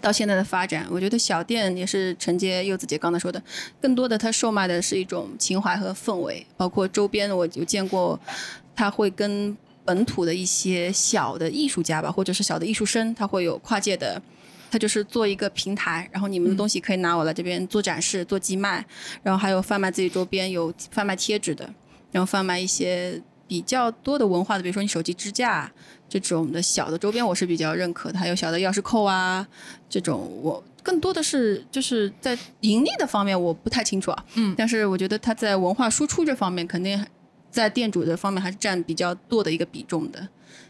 [0.02, 3.44] 到现在的发展，我觉得小店也是承接柚子姐刚才说的，
[3.82, 8.18] 更多的它售卖的是一种情怀和氛围，包括周边我有见过，
[8.74, 9.58] 他会跟
[9.90, 14.22] 本土的一些小的艺术家吧，或者是小的艺术生，他会有跨界的，
[14.70, 18.86] 他就是做一个平台，然后你们的东西可以拿我来这边做展示、做寄卖，
[19.24, 21.68] 然后还有贩卖自己周边，有贩卖贴纸的，
[22.12, 25.72] 然后贩卖一些比较多的文化的，比如说你手机支架
[26.08, 29.48] 这种的小的周边，我是比较认可的，还有小的钥匙扣啊，
[29.90, 37.04] 这种我更多的是就是在盈利的方面我不太清楚啊，嗯但是我觉得它在文化输出这方面肯定
[37.50, 40.28] 在店主的方面还是占比较多的一个比重的，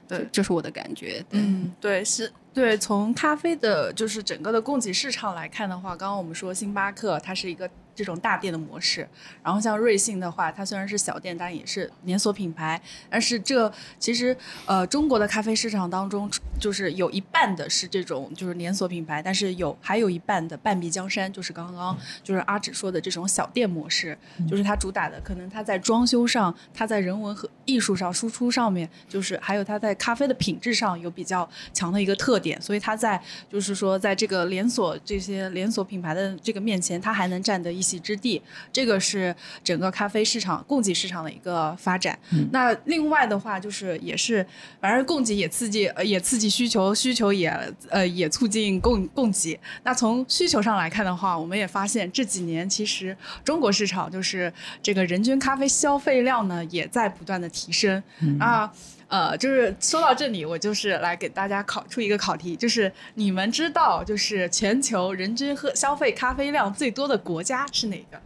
[0.08, 1.40] 对这这是我的感觉，对。
[1.40, 2.78] 嗯，对，是对。
[2.78, 9.06] 从咖啡的，就是整个的供给市场来看的话，刚刚我们说星巴克它是一个这种大店的模式，
[9.44, 12.82] 然后像瑞幸的话，它虽然是小店，但也是连锁品牌。
[13.10, 14.34] 但是这其实
[14.66, 24.18] 呃，中国的咖啡市场当中，就是有一半的是这种就是连锁品牌，但是有还有一半的半壁江山，就是刚刚就是阿芷说的这种小店模式，
[24.50, 38.42] 就是它主打的可能它在装修上，它在人文和艺术上输出上面，就是还有它在咖啡的品质上有比较强的一个特点，所以它在就是说在这个连锁这些连锁品牌的这个面前，它还能占得一席之地。
[38.72, 42.18] 这个是整个咖啡市场供给市场的一个发展。
[42.52, 44.46] 那另外的话，就是也是
[44.80, 47.50] 反正供给也刺激，呃也刺激需求，需求也
[47.90, 49.60] 呃也促进供供给。
[49.84, 54.52] 那从需求上来看的话，我们也发现这几年其实中国市场就是
[54.84, 58.02] 这个人均咖啡消费量呢也在不断的提升、
[58.40, 58.72] 啊。
[59.10, 68.18] 呃，就是说到这里，我就是来给大家考出一个考题，就是你们知道，就是全球人均喝消费咖啡量最多的国家是哪个？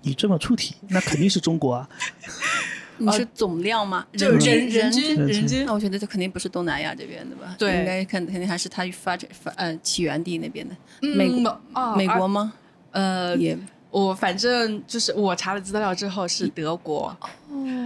[0.00, 1.88] 你这么出题，那肯定是中国啊。
[2.98, 4.06] 你是总量吗？
[4.12, 7.54] 就是人人人均人人均那我觉得这肯定不是东南亚这边的吧？
[7.58, 10.74] 对应该肯肯定还是它发展发呃起源地那边的。
[11.00, 12.52] 嗯美国哦美国吗？
[12.92, 13.58] 呃，也
[13.90, 17.16] 我反正就是我查了资料之后是德国。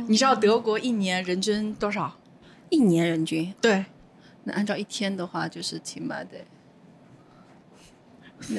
[0.09, 2.15] 你知道德国一年人均多少？
[2.69, 3.85] 一年人均，对，
[4.45, 6.45] 那按照一天的话，就是起码得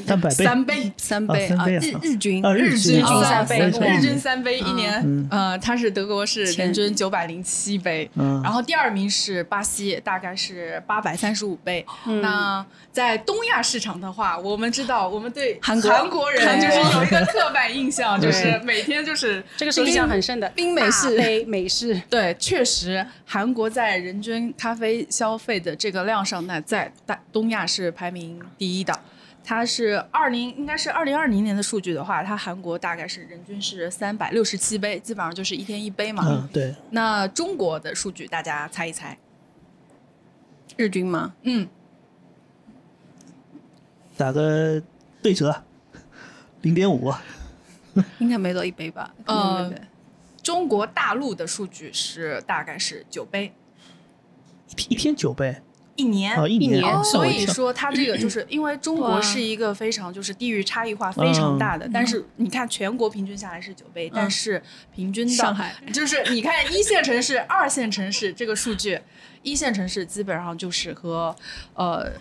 [0.05, 0.91] 三百倍，三倍。
[0.97, 5.27] 三倍啊，日日均啊日日均三倍，三倍日均三杯一年嗯。
[5.31, 11.85] 呃，他是德国是人前均九百零七杯，嗯然后第二名是巴西，大概是八百三十五杯。
[12.05, 20.49] 嗯那在东亚市场的话，我们知道，我们对韩国韩国人就是有一个刻板印象， 就是每天就是这个是印象很深的。
[20.49, 28.97] 冰美式美式，对，确实，韩国在人均咖啡消费的这个量上，那在大东亚是排名第一的。
[29.49, 36.25] 它是二零，应该是二零二零年的数据的话，它韩国大概是人均是三百六十七杯，基本上就是一天一杯嘛。
[36.27, 39.17] 嗯，对，那中国的数据大家猜一猜？
[40.75, 41.33] 日均吗？
[41.43, 41.65] 嗯，
[44.17, 44.83] 打个
[45.21, 45.63] 对折，
[46.59, 47.13] 零点五。
[48.19, 49.15] 应该没到一杯吧？
[49.27, 49.81] 呃可能没得
[50.43, 53.53] 中国大陆的数据是大概是九杯
[54.89, 55.61] 一天九杯
[55.97, 56.33] 一年。
[56.37, 64.61] 哦，一年，哦所以说，它这个就是因为中国是一个非常就是地域差异化非常大嗯的，但是你看全国平均下来是九杯，但是
[64.95, 68.99] 平均的上海就是你看一线城市、二线城市这个数据，
[69.41, 71.35] 一线城市基本上就是和
[71.73, 72.11] 呃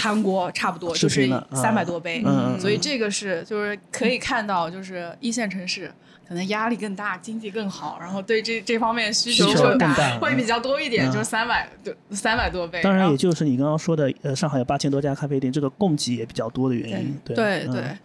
[0.00, 2.24] 韩国差不多，就是三百多杯，
[2.58, 5.92] 所以这个是就是可以看到，就是一线城市
[6.28, 17.16] 可能压力更大，经济更好，然后对这这方面需求会更大 会比较多一点，嗯就是三百对三百多倍，当然，也就是你刚刚说的，呃，上海有八千多家咖啡店，这个供给也比较多的原因。
[17.24, 17.36] 对
[17.66, 17.96] 对，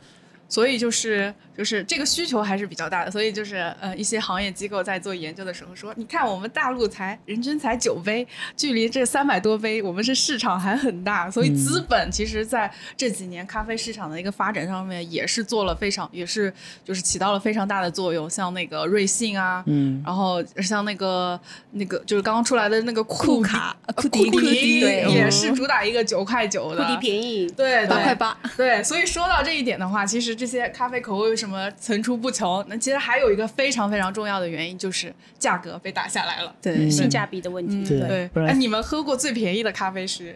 [0.51, 11.61] 所以就是就是这个需求还是比较大的，所以就是呃一些行业机构在做研究的时候说，你看我们大陆才人均才九杯，距离这三百多杯，我们是市场还很大，所以嗯。
[11.61, 21.39] 资本其实在这几年咖啡市场的一个发展上面也是做了非常也是就是起到了非常大的作用，像那个瑞幸啊，嗯，然后像那个
[21.71, 32.65] 那个就是刚刚出来的那个酷酷卡迪酷迪酷迪也是主打一个九块九的，库迪便宜，对对八块八，对，所以说到这一点的话，其实这些咖啡口味为什么层出不穷？
[32.67, 36.55] 那其实还有一个非常非常重要的原因，就是价格被打下来了。
[36.59, 37.87] 对嗯性价比的问题。
[37.87, 40.35] 对对，不然哎，你们喝过最便宜的咖啡是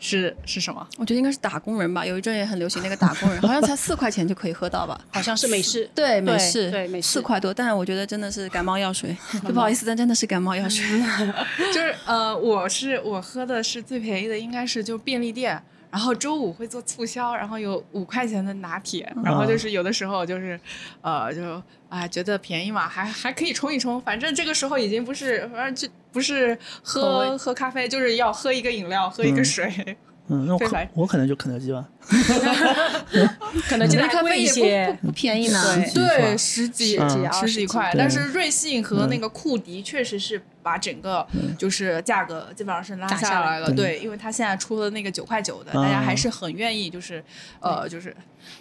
[0.00, 0.84] 是是什么？
[0.98, 5.00] 我觉得应该是打工人吧，有一阵也很流行那个打工人，好像才四块钱就可以喝到吧。
[5.14, 9.16] 好像是 美式，对，美式对美式四块多，但是我觉得真的是感冒药水，
[9.46, 10.84] 就不好意思，但真的是感冒药水。
[11.72, 15.62] 就是呃，我是我喝的是最便宜的，应该是就便利店。
[15.90, 20.58] 然后周五会做促销，然后有五块钱的拿铁，然后就是有的时候就是，
[21.00, 24.00] 呃，就啊、觉得便宜嘛，还还可以冲一冲。
[24.02, 29.96] 反正这个时候已经不是，反正就不是喝喝咖啡，就是要喝一个饮料，喝一个嗯水。
[30.32, 31.84] 嗯，那我可我可能就肯德基吧。
[33.66, 34.92] 肯德基的咖啡也贵一些不。
[34.92, 35.60] 不不便宜呢。
[35.92, 41.26] 对十几嗯十二十几几块，但是瑞幸和嗯那个库迪确实是把整个
[41.58, 43.66] 就是价格基本上是拉下来了。
[43.68, 47.22] 对对，因为他现在出了那个九块九的，嗯大家还是很愿意就是
[47.60, 48.14] 呃就是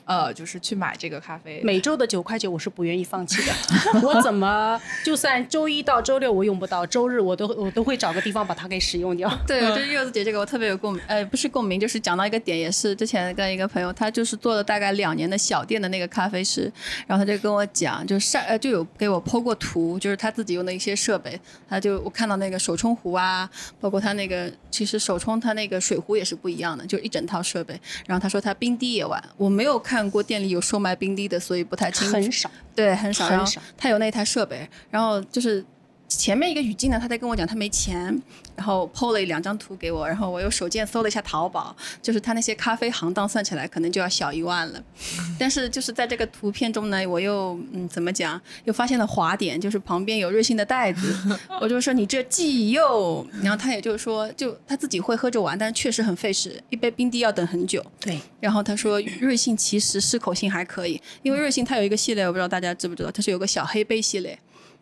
[0.06, 1.62] 呃就是去买这个咖啡。
[1.64, 3.54] 每周的九块九我是不愿意放弃的，
[4.02, 9.30] 我怎么就算周一到周六我用不到，周日我都我都会找个地方把它给使用掉。
[9.48, 16.72] 对，我觉得柚子姐这个我特别有共鸣，呃，不是共鸣，就是讲到一个点，也是之前跟一个朋友，他就是做了大概两年的小店的那个咖啡师，
[17.08, 23.50] 然后他就跟我讲，就晒呃就有给我剖过图，就是他自己用的一些设备，他就我看到那个手冲壶啊，
[23.80, 27.80] 包括他那个其实手冲他那个水壶也是不一样的，就一整套设备。
[28.06, 32.14] 然后他说他冰滴也玩，我没有看过店里有售卖冰滴的，所以不太清楚。
[32.14, 33.30] 很少，对，很少。
[33.30, 35.64] 然后很少他有那台设备，然后就是
[36.10, 38.22] 前面一个语境呢，他在跟我讲他没钱，
[38.56, 44.84] 然后 PO 了两张图给我，然后我又手贱搜了一下淘宝，就是他那些咖啡行当算起来可能就要小一万了，
[45.40, 51.16] 但是就是在这个图片中呢，我又嗯怎么讲，又发现了滑点，就是旁边有瑞幸的袋子，
[51.62, 57.86] 我就说你这既又，然后他也就是说，就他自己会喝着玩，但是确实很费时，一杯冰滴要等很久。
[58.00, 64.38] 对，然后他说，瑞幸其实适口性还可以，因为瑞幸它有一个系列，我不知道大家知不知道，它是有个小黑杯系列，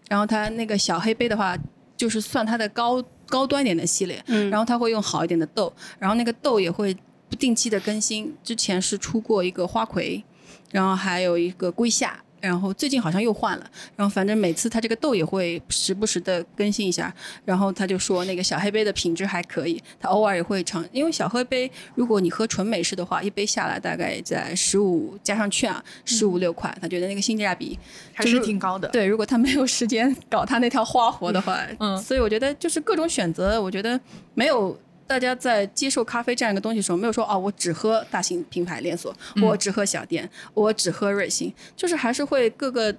[0.10, 1.58] 然后它那个小黑杯的话，
[1.96, 6.96] 就是算它的高高端一点的系列，嗯然后它会用好一点的豆，然后那个豆也会
[7.30, 10.24] 不定期的更新，之前是出过一个花魁，
[10.72, 12.24] 然后还有一个龟夏。
[12.40, 17.14] 然后最近好像又换了，然后反正每次他这个豆也会时不时的更新一下，
[17.46, 27.78] 然后他就说那个小黑杯的品质还可以，他偶尔也会尝，因为小黑杯如果你喝纯美式的话，一杯下来大概在十五加上券啊，十五六块，他觉得那个性价比
[28.14, 28.88] 还是挺高的。
[28.90, 34.00] 对，如果他没有时间搞他那条花活的话，嗯所以我觉得就是各种选择，我觉得
[34.34, 42.96] 没有大家在接受咖啡这样一个东西的时候，没有说哦，我只喝大型品牌连锁，我只喝小店，我只喝瑞幸，就是还是会各个。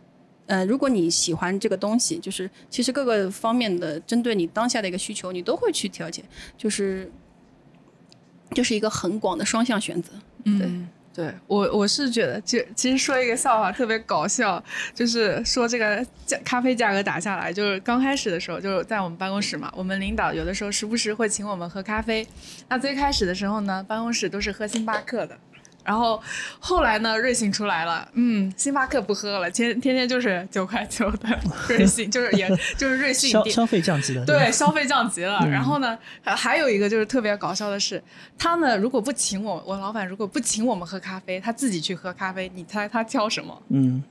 [0.46, 6.24] 呃，如果你喜欢这个东西，就是其实各个方面的针对你当下的一个需求，你都会去调节，
[6.56, 7.12] 就是
[8.54, 10.10] 就是一个很广的双向选择。
[10.44, 10.88] 嗯，
[11.18, 14.62] 对我我是觉得，就其实说一个笑话特别搞笑，
[14.94, 22.24] 就是说这个价咖啡价格打下来，就是刚开始的时候，就是在我们办公室嘛，我们领导有的时候时不时会请我们喝咖啡。
[22.68, 25.36] 那最开始的时候呢，办公室都是喝星巴克的。
[25.88, 26.22] 然后
[26.60, 32.46] 后来呢，瑞幸出来了，嗯，星巴克不喝了，天天天就是九块九的瑞幸，就是也
[32.76, 34.26] 就是瑞幸店消消费降级了。
[34.26, 35.38] 对，消费降级了。
[35.44, 38.02] 嗯然后呢，还还有一个就是特别搞笑的是，
[38.36, 43.62] 他呢如果不请我，我老板如果不请我们喝咖啡，他自己去喝咖啡，你猜他挑什么？
[43.70, 44.04] 嗯，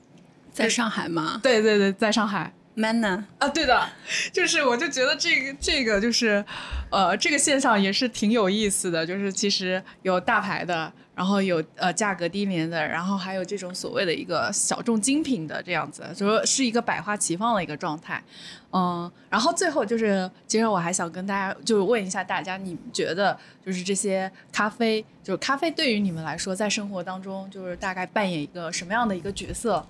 [0.52, 2.52] 在上海吗，对对对，在上海。
[2.78, 3.26] Man 呢？
[3.38, 3.88] 啊，对的，
[4.32, 6.44] 就是我就觉得这个这个就是，
[6.90, 18.22] 呃，这个现象也是挺有意思的，就是其实有大牌的，然后有呃价格低廉的，然后还有这种所谓的一个小众精品的这样子，就说是一个百花齐放的一个状态。
[18.70, 29.84] 嗯，然后最后就是，其实我还想跟大家就是问一下大家，你们觉得就是这些咖啡，就是咖啡对于你们来说，在生活当中就是大概扮演一个什么样的一个角色？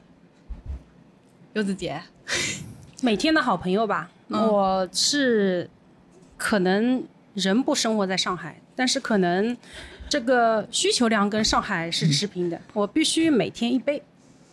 [1.54, 2.00] 柚子姐，
[3.02, 4.10] 每天的好朋友吧。
[4.28, 5.68] 嗯我是
[6.36, 7.02] 可能
[7.34, 9.56] 人不生活在上海，但是可能
[10.08, 12.60] 这个需求量跟上海是持平的。
[12.74, 14.02] 我必须每天一杯，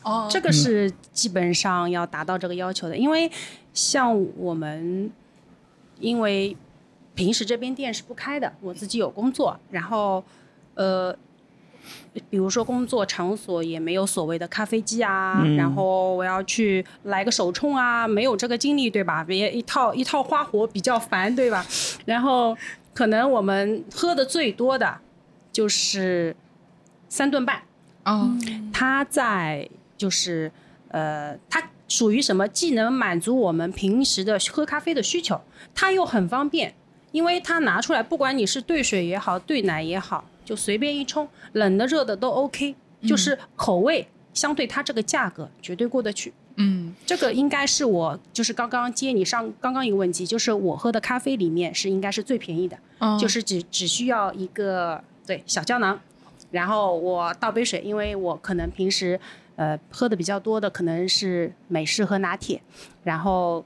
[0.03, 2.95] 哦这个是基本上要达到这个要求的。
[2.95, 3.29] 因为
[3.73, 5.11] 像我们，
[5.99, 6.55] 因为
[7.15, 10.23] 平时这边店是不开的，我自己有工作，然后
[10.75, 11.15] 呃。
[12.29, 19.23] 比如说工作场所也没有所谓的咖啡机啊，嗯然后我要去来个手冲啊，没有这个精力，对吧？
[19.23, 21.65] 别一套一套花活比较烦，对吧？
[22.05, 22.55] 然后
[22.93, 24.97] 可能我们喝的最多的
[25.51, 26.35] 就是
[27.09, 27.61] 三顿半，
[28.05, 28.31] 哦，
[28.71, 30.51] 它在就是
[30.89, 32.47] 呃，它属于什么？
[32.47, 35.39] 既能满足我们平时的喝咖啡的需求，
[35.73, 36.73] 它又很方便，
[37.11, 46.31] 因为它拿出来，不管你是兑水也好，兑奶也好，就随便一冲，冷的热的都 OK，就是口味相对它这个价格绝对过得去。
[46.55, 46.93] 嗯。
[47.05, 53.17] 这个应该是我就是刚刚接你上刚刚一个问题，就是我喝的咖啡里面是应该是最便宜的，嗯。
[53.17, 55.99] 就是只只需要一个对小胶囊，
[56.51, 59.19] 然后我倒杯水，因为我可能平时
[59.55, 62.61] 呃喝的比较多的可能是美式和拿铁，
[63.03, 63.65] 然后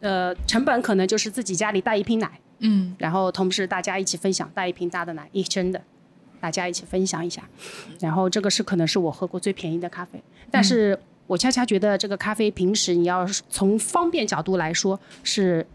[0.00, 5.82] 呃成本可能就是自己家里带一瓶奶，嗯然后同时大家一起分享，带一瓶大的奶，一升的，
[6.40, 7.42] 大家一起分享一下。
[8.00, 15.66] 然后这个是可能是我喝过最便宜的咖啡，但是我恰恰觉得这个咖啡平时你要是从方便角度来说是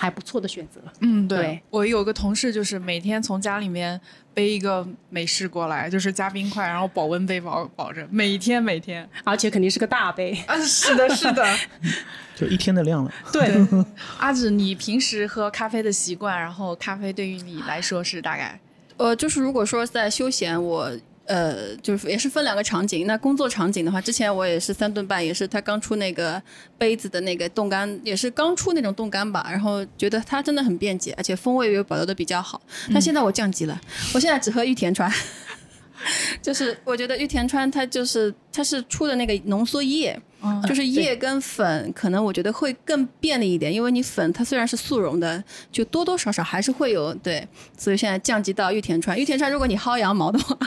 [0.00, 0.80] 还不错的选择。
[1.00, 4.00] 嗯，对对我有个同事就是每天从家里面
[4.32, 9.06] 背一个美式过来，就是加冰块，然后保温杯保保着，每天每天。
[9.24, 10.32] 而且肯定是个大杯。
[10.46, 11.44] 啊，是的，是的。
[12.34, 13.12] 就一天的量了。
[13.30, 13.54] 对，
[14.16, 18.58] 阿紫，你平时喝咖啡的习惯，然后咖啡对于你来说是大概？
[18.96, 20.90] 呃，就是如果说在休闲，我
[21.30, 23.06] 呃就是也是分两个场景。
[23.06, 26.42] 那工作场景的话，之前我也是三顿半，也是他刚出那个
[26.76, 29.46] 杯子的那个冻干，也是刚出那种冻干吧。
[29.48, 32.60] 然后觉得它真的很便捷，而且风味也保留的比较好。
[32.92, 33.80] 但现在我降级了，
[34.12, 35.10] 我现在只喝玉田川。
[36.40, 49.18] 就是我觉得玉田川它就是它是出的那个浓缩液，嗯就是液跟粉，可能我觉得会更便利一点，因为你粉它虽然是速溶的，就多多少少还是会有对，所以现在降级到玉田川。
[49.18, 50.58] 玉田川如果你薅羊毛的话，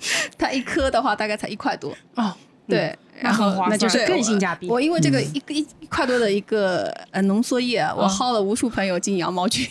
[0.38, 2.32] 它一颗的话大概才一块多，哦，
[2.68, 3.70] 对，那很划算。
[3.70, 4.68] 那就是更性价比。
[4.68, 9.66] 我因为这个一个一一块多的一个呃浓缩液，我嗯薅了无数朋友进羊毛群，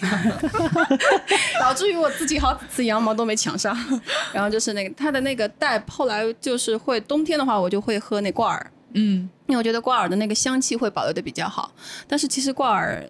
[1.59, 3.77] 导致于我自己好几次羊毛都没抢上。
[4.33, 9.29] 然后就是那个它的那个袋，后来就是会冬天的话，我就会喝那挂耳，嗯。
[9.47, 11.71] 因为我觉得挂耳的那个香气会保留的比较好。
[12.05, 13.01] 但是其实挂耳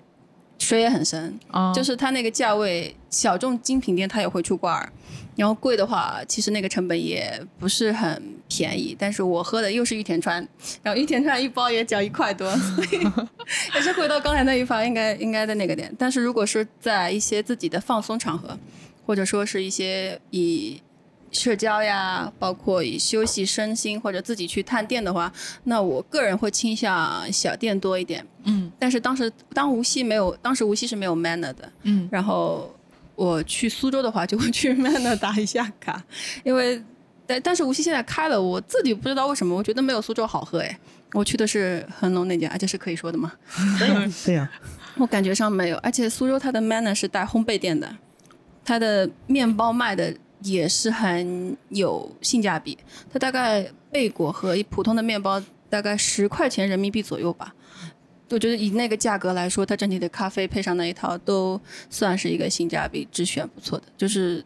[0.58, 4.92] 水也很深，啊就是它那个价位，小众精品店它也会出罐儿，
[5.36, 8.96] 然后贵的话，其实那个成本也不是很便宜。
[8.98, 10.46] 但是我喝的又是玉田川，
[10.84, 13.00] 然后玉田川一包也只要一块多， 所以
[13.76, 15.94] 也是回到刚才那一番应该应该在那个点。
[15.98, 18.58] 但是如果是在一些自己的放松场合，
[19.06, 20.82] 或者说是一些以
[21.38, 25.32] 社交呀，包括以休息身心或者自己去探店的话，
[25.66, 28.26] 那我个人会倾向小店多一点。
[28.46, 32.76] 嗯但是当时当无锡没有，当时无锡是没有 Manner 的，嗯然后
[33.16, 36.04] 我去苏州的话，就会去 Manner 打一下卡，
[36.44, 36.82] 因为
[37.26, 40.80] 但但是无锡现在开了，我自己不知道为什么，我觉得没有苏州好喝哎。
[41.14, 43.32] 我去的是恒隆那家，这是可以说的吗？
[44.26, 44.50] 对呀、
[44.98, 47.90] 我感觉上没有，而且苏州它的 Manner 是带烘焙店的，
[48.66, 52.78] 它的面包卖的也是很有性价比，
[53.12, 57.54] 它大概贝果和一普通的面包大概十块钱人民币左右吧。
[58.30, 61.60] 我觉得以那个价格来说，它整体的咖啡配上那一套都
[61.90, 64.44] 算是一个性价比之选不错的，就是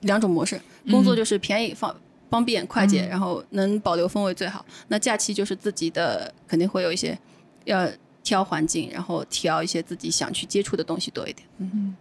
[0.00, 1.94] 两种模式，工作就是便宜方。
[2.30, 4.64] 方便快捷，然后能保留风味最好。
[4.88, 7.18] 那假期就是自己的，肯定会有一些
[7.66, 7.86] 要
[8.22, 11.46] 挑环境，然后挑一些自己想去接触的东西多一点。
[11.58, 11.94] 嗯，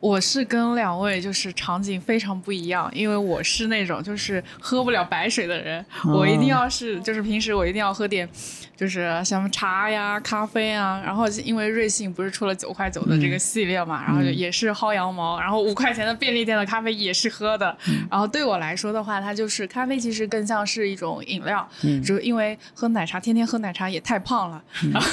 [0.00, 8.28] 我是跟两位就是场景非常不一样，因为我是那种就是喝不了白水的人，我一定要是就是平时我一定要喝点，
[8.76, 17.76] 就是像茶呀、咖啡啊，然后因为瑞幸不是出了九块九的这个系列嘛，然后就也是薅羊毛，然后五块钱的便利店的咖啡也是喝的，
[18.10, 22.02] 然后对我来说的话，它就是咖啡其实更像是一种饮料，嗯。
[22.02, 24.62] 就因为喝奶茶天天喝奶茶也太胖了，
[24.92, 25.10] 然 后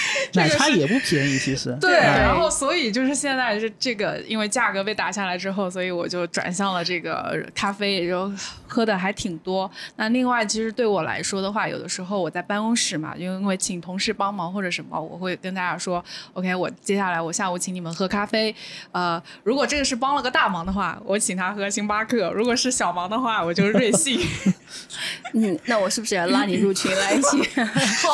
[0.34, 1.76] 奶茶也不便宜，其实。
[1.80, 8.32] 对，哎然后所以就是现在是这个，因为价格被打下来之后，所以我就转向了这个咖啡，然后
[8.66, 9.70] 喝的还挺多。
[9.96, 18.54] 那另外，其实对我来说的话，有的时候我在办公室嘛，因为请同事帮忙或者什么，我会跟大家说，OK，我接下来我下午请你们喝咖啡。
[18.92, 24.20] 呃，如果这个是帮了个大忙的话，我请他喝星巴克；如果是小忙的话，我就是瑞幸。
[25.34, 27.38] 嗯，那我是不是也拉你入群来一起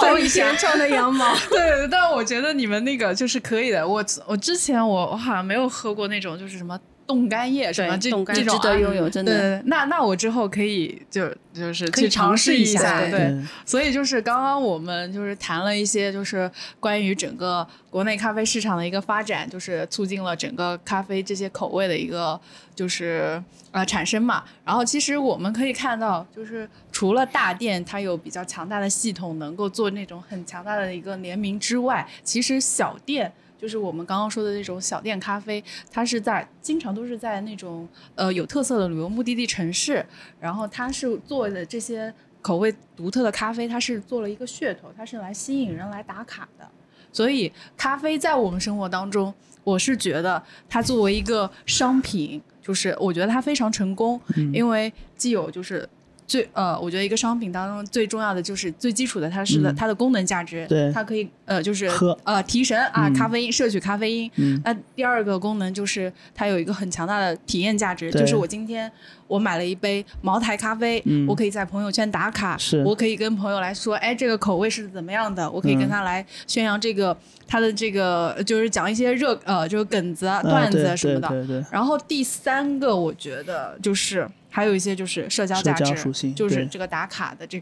[0.00, 1.34] 薅一先撞的羊毛？
[1.48, 3.86] 对，但我觉得你们那个就是可以的。
[3.86, 9.60] 我我之前我我好像没有喝过那种就是什么冻干液什么这这种啊值得拥有，真的。
[9.60, 13.00] 对，那那我之后可以就就是去尝试一下。
[13.10, 16.50] 对所以就是刚刚我们就是谈了一些就是
[16.80, 22.40] 关于整个国内咖啡市场的一个发展，就是促进了整个咖啡这些口味的一个
[22.74, 24.42] 就是呃产生嘛。
[24.64, 33.32] 然后其实我们可以看到，就是除了大店它有比较强大的系统，能够做那种很强大的一个联名之外，其实小店。
[33.58, 40.04] 就是我们刚刚说的那种小店咖啡，它是在经常都是在那种呃有特色的旅游目的地城市，
[40.38, 46.68] 然后它是做的这些口味独特的咖啡，它是做了一个噱头，它是来吸引人来打卡的。
[47.12, 49.32] 所以咖啡在我们生活当中，
[49.62, 55.88] 我是觉得它作为一个商品，就是我觉得它非常成功，嗯因为既有就是。
[56.26, 59.76] 最呃，我觉得一个商品当中最重要的就是最基础的，它是的、嗯。
[59.76, 60.90] 它的功能价值，对。
[60.92, 63.14] 它可以呃就是喝呃提神啊，嗯。
[63.14, 64.60] 咖啡因摄取咖啡因，嗯。
[64.64, 68.90] 那第二个功能就是它有一个很强大的体验价值，就是我今天
[69.26, 71.26] 我买了一杯茅台咖啡，嗯。
[71.26, 72.82] 我可以在朋友圈打卡，是。
[72.84, 75.90] 我可以跟朋友来说，哎，这个口味是怎么样的，我可以跟嗯。
[75.90, 77.16] 他来宣扬这个
[77.46, 81.28] 他的这个就是讲一些热呃就是梗子啊、啊段子啊什么的。
[81.28, 87.60] 对对对，然后第三个，我觉得就是还有一些就是社交价值，属性就是这个打卡的这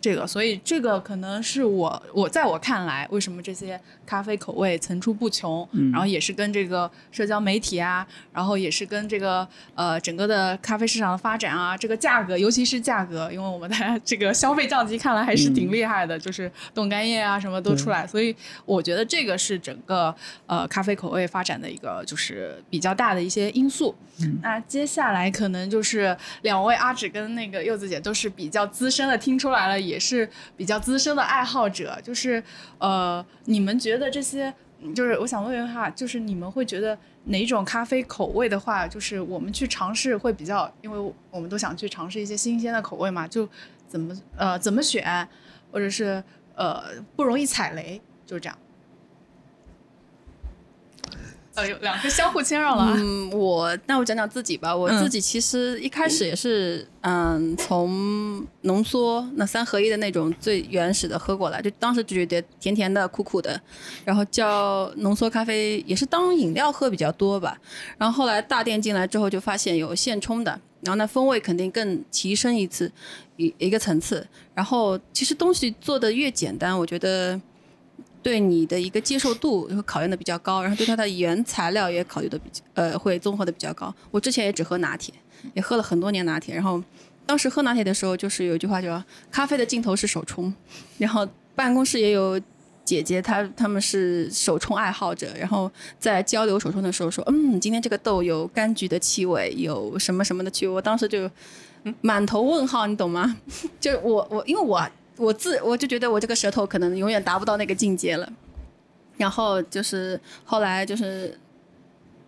[0.00, 5.90] 这个，所以这个可能是我我在我看来，为什么这些咖啡口味层出不穷，嗯。
[5.90, 18.34] 然后也是跟这个社交媒体啊，然后也是跟这个呃整个的咖啡市场的发展啊，这个价格，尤其是价格，因为我们的这个消费降级看来还是挺厉害的，就是冻干液啊什么都出来，所以
[18.64, 20.14] 我觉得这个是整个
[20.46, 23.94] 呃咖啡口味发展的一个就是比较大的一些因素。
[24.42, 31.98] 那接下来可能就是两位阿芷跟那个柚子姐都是比较资深的，听出来了，也是比较资深的爱好者。
[32.02, 32.42] 就是
[32.78, 34.52] 呃，你们觉得这些，
[34.94, 43.48] 就是我想问一下，就是你们会觉得哪种咖啡口味的话，就是我们去尝试会比较，因为我们都想去尝试一些新鲜的口味嘛，就
[43.88, 45.28] 怎么呃怎么选，
[45.72, 46.22] 或者是
[46.54, 46.82] 呃
[47.16, 48.58] 不容易踩雷，就是这样。
[51.58, 52.94] 呃，有两个相互谦让了啊。
[52.96, 54.74] 嗯，我那我讲讲自己吧。
[54.74, 63.60] 我嗯自己其实一开始也是，嗯，从浓缩那三合一的那种最原始的喝过来，就当时就觉得甜甜的、苦苦的，
[64.04, 67.58] 然后叫浓缩咖啡也是当饮料喝比较多吧。
[67.96, 70.52] 然后后来大店进来之后，就发现有现冲的，
[70.82, 72.92] 然后那风味肯定更提升一次
[73.36, 74.24] 一一个层次。
[74.54, 77.40] 然后其实东西做的越简单，我觉得。
[78.28, 83.94] 对你的一个接受度会考验的比较高，然后对它的原材料也考虑的比较呃会综合的比较高。
[84.10, 85.14] 我之前也只喝拿铁，
[85.54, 86.82] 也喝了很多年拿铁，然后
[87.24, 89.02] 当时喝拿铁的时候，就是有一句话叫
[89.32, 90.52] “咖啡的尽头是手冲”，
[90.98, 92.38] 然后办公室也有
[92.84, 101.30] 姐姐，她她们是手冲爱好者，然后在交流手冲的时候说：“嗯，今天这个豆有柑橘的气味，有什么什么的气味。”我当时就
[102.02, 103.34] 满头问号，你懂吗？
[103.80, 104.86] 就是我我因为我
[105.18, 108.32] 我自我就觉得我这个舌头可能永远达不到那个境界了。
[109.16, 111.36] 然后就是后来就是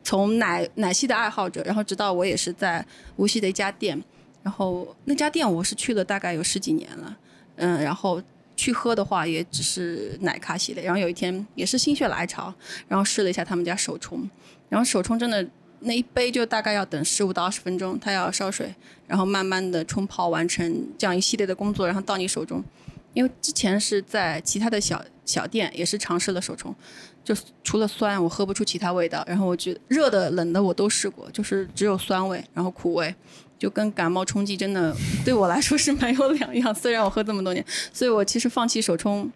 [0.02, 2.84] 从奶奶系的爱好者，然后直到我也是在
[3.14, 4.02] 无锡的一家店，
[4.42, 7.16] 然后那家店我是去了大概有十几年了，
[7.56, 8.20] 嗯，然后
[8.56, 10.82] 去喝的话也只是奶咖系列。
[10.82, 12.52] 然后有一天也是心血来潮，
[12.88, 14.28] 然后试了一下他们家手冲，
[14.68, 15.46] 然后手冲真的
[15.80, 18.74] 那一杯就大概要等十五到二十分钟，它要烧水，
[19.06, 22.62] 然后慢慢的冲泡完成这样一系列的工作，然后到你手中。
[23.12, 26.72] 因为之前是在其他的小小店也是尝试了手冲，
[27.24, 33.12] 就除了酸我喝不出其他味道，然后我觉得热的冷的我都试过，就是只有酸味，然后苦味，
[33.58, 36.72] 就跟感冒冲剂真的对我来说是没有两样。
[36.72, 39.28] 虽然我喝这么多年，所以我其实放弃手冲。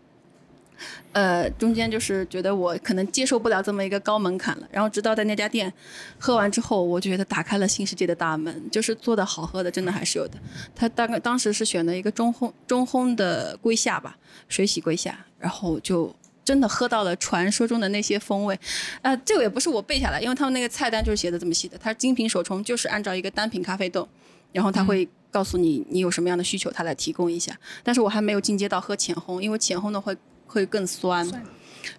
[1.12, 5.72] 呃，中间就是觉得我可能接受不了这么一个高门槛了，然后直到在那家店
[6.18, 10.38] 喝完之后，我觉得打开了新世界的大门，就是做的好喝的，真的还是有的。
[10.74, 14.16] 他大概当时是选了一个中烘中烘的龟下吧，
[14.48, 16.14] 水洗龟下，然后就
[16.44, 18.58] 真的喝到了传说中的那些风味。
[19.02, 24.08] 呃，这个也不是我背下来，因为他们那个菜单就是写的这么细的，它精品手冲就是按照一个单品咖啡豆，
[24.52, 27.56] 然后他会告诉你你有什么样的需求，他来提供一下。
[27.82, 30.16] 但是我还没有进阶到喝浅烘，因为浅烘的会
[30.55, 31.28] 会更酸。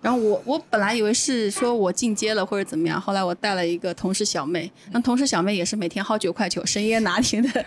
[0.02, 7.66] 然后我我本来以为是说我进阶了或者怎么样，后来我带了一个同事小妹，那同事小妹也是每天薅九块九深夜拿铁的，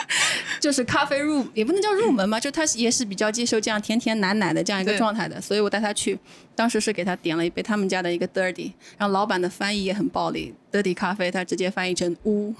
[0.60, 6.18] 就是咖啡入也不能叫入门嘛，就她也是比较接受这样甜甜奶奶的这样一个状态的，所以我带她去，
[6.54, 12.54] 当时是给她点了一杯他们家的一个 dirty，然后老板的翻译也很暴力，dirty 咖啡他直接翻译成乌。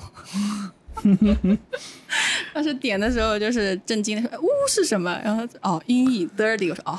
[2.52, 6.98] 当时点的时候就是震惊的说：“呜是什么？”然后哦音译 dirty，我说哦。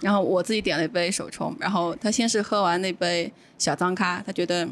[0.00, 4.68] 然后我自己点了一杯手冲，然后他先是喝完那杯小脏咖，他觉得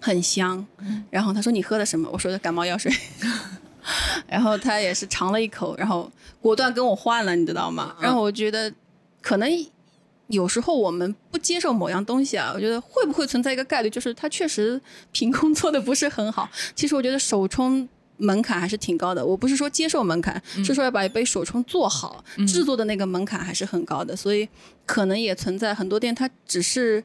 [0.00, 0.66] 很香，
[1.10, 2.08] 然后他说你喝的什么？
[2.12, 2.92] 我说的感冒药水。
[4.26, 7.94] 然后他也是尝了一口，然后果断跟我换了，你知道吗？
[8.00, 8.72] 然后我觉得
[9.22, 9.48] 可能
[10.26, 14.80] 有时候我们不接受某样东西啊，我觉得会不会存在一个概率，就是他确实
[15.12, 16.48] 凭空做的不是很好。
[16.74, 19.24] 其实我觉得手冲门槛还是挺高的。
[19.24, 24.14] 我不是说接受门槛，是说要把一杯手冲做好，制作的那个门槛还是很高的。
[24.14, 24.48] 所以
[24.84, 27.02] 可能也存在很多店，它只是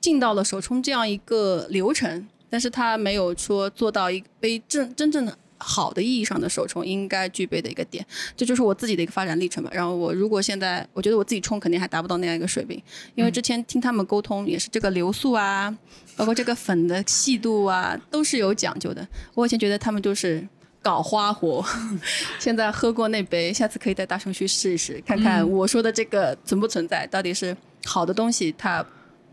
[0.00, 5.38] 进到了手冲这样一个流程，但是它没有说做到一杯真真正的。
[5.60, 8.04] 好的意义上的首冲应该具备的一个点，
[8.34, 9.70] 这就是我自己的一个发展历程吧。
[9.72, 12.82] 然后我如果现在，我觉得我自己冲肯定还达不到那样一个水平，
[13.14, 15.76] 因为之前听他们沟通也是这个流速啊，
[16.16, 19.06] 包括这个粉的细度啊，都是有讲究的。
[19.34, 20.46] 我以前觉得他们就是
[20.80, 21.64] 搞花活，
[22.40, 28.84] 现在喝过那杯，下次可以带大熊去试一试，看看我说的这个存不存在，到底是好的东西它。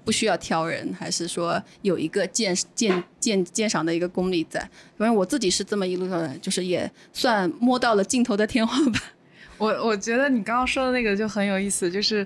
[0.07, 4.57] 不需要挑人，还是说有一个鉴鉴鉴鉴赏的一个功力在？
[4.97, 9.01] 反正我自己是这么一路上来，就是也算摸到了镜头的天花板。
[9.59, 12.25] 我我觉得你刚刚说的那个就很有意思，就是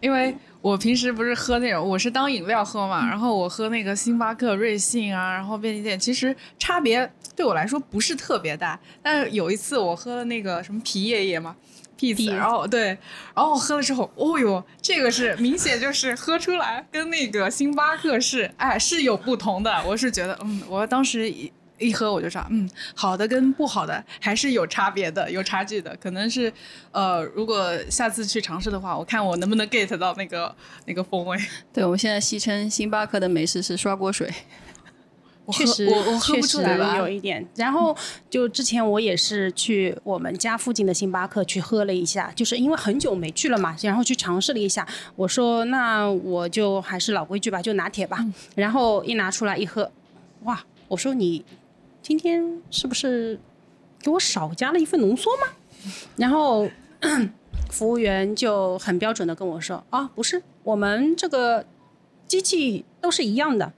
[0.00, 8.76] 因为我平时不是喝那种，我是当饮料喝嘛，然后我喝那个星巴克、瑞幸啊，然后便利店，其实差别对我来说不是特别大。
[9.00, 11.54] 但是有一次我喝了那个什么皮爷爷嘛。
[12.00, 12.96] Peace, 然后对，
[13.34, 19.70] 然后喝了之后，哦哟，这个是明显就是喝出来跟那个星巴克是，哎，是有不同的。
[19.84, 25.94] 我是觉得，嗯，我当时一一喝我就知道，嗯，好的跟不好的还是有差别的，有差距的。
[26.00, 26.50] 可能是，
[26.90, 30.54] 呃，如果下次去尝试的话，我看我能不能 get 到那个
[30.86, 31.38] 那个风味。
[31.72, 34.32] 对，我们现在戏称星巴克的美食是刷锅水。
[35.50, 36.96] 确实，我我喝不出来吧？
[36.98, 37.46] 有一点。
[37.56, 37.96] 然后
[38.28, 44.86] 就之前我也是去我们家附近的星巴克去喝了一下，就是因为很久没去了嘛，然后去尝试了一下。
[45.16, 48.24] 我说那我就还是老规矩吧，就拿铁吧。
[48.54, 49.90] 然后一拿出来一喝，
[50.44, 50.64] 哇！
[50.88, 51.44] 我说你
[52.02, 53.38] 今天是不是
[54.02, 55.46] 给我少加了一份浓缩吗？
[56.16, 56.68] 然后
[57.70, 61.64] 服务员就很标准的跟我说啊，不是，我们这个
[62.26, 63.72] 机器都是一样的。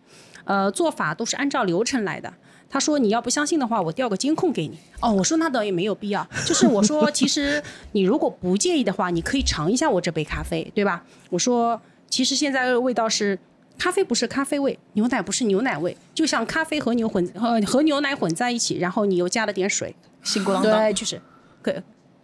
[0.45, 2.32] 呃，做法都是按照流程来的。
[2.68, 4.78] 他说你要不相信的话，我调个监控给你。
[5.01, 6.26] 哦，我说那倒也没有必要。
[6.47, 7.62] 就是我说，其实
[7.93, 11.05] 你如果不介意的话，你可以尝一下我这杯咖啡，对吧？
[11.28, 11.78] 我说，
[12.09, 13.38] 其实现在的味道是
[13.78, 20.80] 咖啡不是咖啡味，牛奶不是牛奶味，就像咖啡和牛混和和牛奶混在一起，然后你又加了点水，醒咕啷当。
[20.80, 21.20] 对，就是，
[21.61, 21.74] 可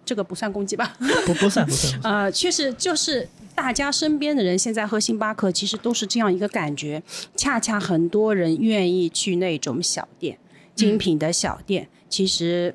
[0.06, 0.96] 这个不算攻击吧？
[1.26, 2.00] 不不算不算。
[2.04, 3.28] 呃，确实就是
[3.58, 7.02] 大家身边的人现在喝星巴克，其实都是这样一个感觉。
[7.34, 10.38] 恰恰很多人愿意去那种小店、
[10.76, 11.88] 精品的小店。
[12.08, 12.72] 其实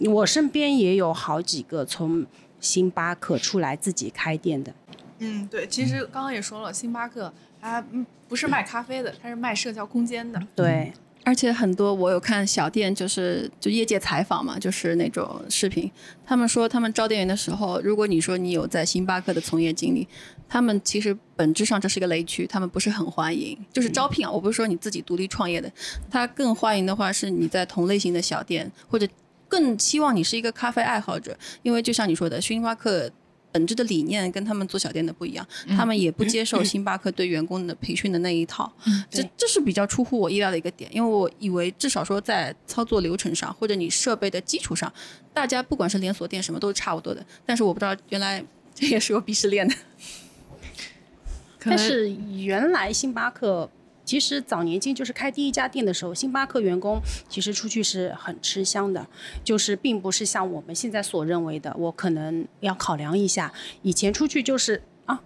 [0.00, 2.26] 我身边也有好几个从
[2.58, 4.74] 星巴克出来自己开店的。
[5.20, 10.42] 嗯，对，其实刚刚也说了，星巴克它嗯不是卖咖啡的，它是卖社交空间的。
[10.56, 10.92] 对，
[11.28, 15.90] 而且很多我有看小店，就是就业界采访嘛，就是那种视频，
[16.24, 20.08] 他们说他们招店员的时候，如果你说你有在星巴克的从业经历，
[20.48, 23.54] 他们其实本质上这是一个雷区，他们不是很欢迎。
[23.70, 25.70] 就是招聘啊，我不是说你自己独立创业的，
[26.10, 29.06] 他更欢迎的话是你在同类型的小店，或者
[29.48, 33.10] 更期望你是一个咖啡爱好者，因为就像你说的，星巴克。
[33.58, 35.44] 本质的理念跟他们做小店的不一样，
[35.76, 38.72] 他们也不接受星巴克对员工的培训的那一套，
[39.10, 44.92] 这这是比较出乎我意料的一个点，因为我以为至少说在操作流程上或者你设备的基础上，
[45.34, 49.74] 大家不管是连锁店什么都是差不多的，但是我不知道原来这也是有鄙视链的。
[51.58, 53.68] 但是原来星巴克
[54.08, 56.98] 其实早年间就是开第一家店的时候，星巴克员工
[57.28, 59.06] 其实出去是很吃香的，
[59.44, 63.52] 就是并不是像我们现在所认为的，我可能要考量一下。
[63.82, 65.20] 以前出去就是啊，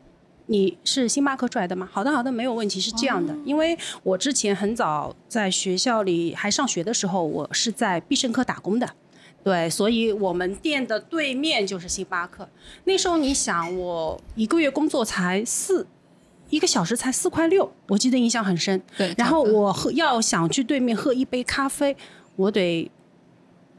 [0.46, 1.88] 你是星巴克出来的吗？
[1.92, 3.32] 好的，好的，没有问题，是这样的。
[3.44, 8.90] 因为我之前很早在学校里还上学的时候，我是在必胜客打工的。
[9.44, 12.48] 对，所以我们店的对面就是星巴克。
[12.82, 15.86] 那时候你想，我一个月工作才四，
[16.52, 18.80] 一个小时才四块六，我记得印象很深。
[18.98, 21.96] 对，然后我喝要想去对面喝一杯咖啡，
[22.36, 22.90] 我得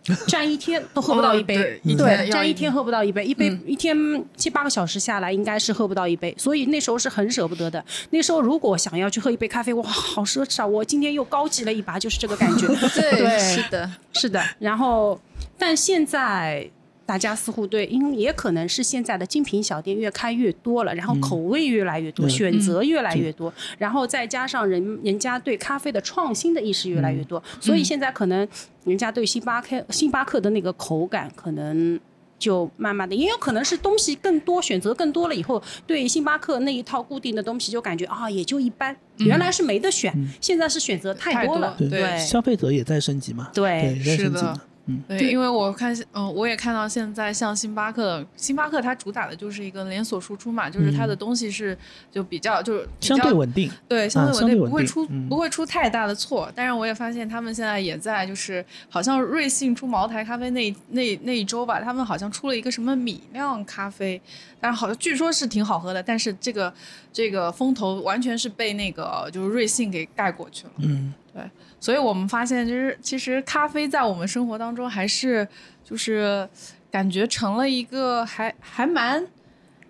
[0.28, 3.96] 站一天都喝不到一杯，哦对对，站一天喝不到一杯，一杯、嗯一天
[4.36, 7.86] 七八个小时下来，应该是喝不到一杯，所以那时候是很舍不得的。
[8.10, 10.66] 那时候如果想要去喝一杯咖啡，哇，好奢侈啊！
[10.66, 12.66] 我今天又高级了一把，就是这个感觉。
[13.00, 15.22] 对对是的，是的，然后
[15.60, 16.68] 但现在。
[17.06, 28.48] 大家似乎对，因为也可能是现在的精品小店越开越多了，然后口味越来越多，嗯选择越来越多，然后再加上人人家对咖啡的创新的意识越来越多，所以现在可能
[28.86, 32.00] 人家对星巴克星巴克的那个口感可能。
[32.40, 38.94] 就慢慢的，也有可能是东西更多，选择更多了以后，对星巴克那一套固定的东西就感觉啊，也就一般。
[39.20, 41.74] 原来是没得选，现在是选择太多了。
[41.78, 42.02] 多对。
[42.02, 42.18] 对。
[42.18, 43.96] 消费者也在升级嘛，对。
[43.98, 51.78] 也在是的升级嘛，嗯，对，因为我看，嗯、我也看到现在像星巴克，星巴克它主打的就是一个连锁输出嘛，就是它的东西是
[52.12, 55.30] 就比较就是相对稳定，对，相对稳定，不会出、嗯。
[55.30, 56.52] 不会出太大的错。
[56.54, 64.22] 但是我也发现他们现在也在，就是好像瑞幸出茅台咖啡那那那一周吧，他们好像出了一个什么米酿咖啡，
[64.60, 66.74] 但是好像据说是挺好喝的，但是这个
[67.14, 70.74] 这个风头完全是被那个就是瑞幸给盖过去了。
[70.80, 71.14] 嗯，
[71.84, 75.46] 所以我们发现，就是其实咖啡在我们生活当中还是
[75.84, 76.48] 就是
[76.90, 79.22] 感觉成了一个还还蛮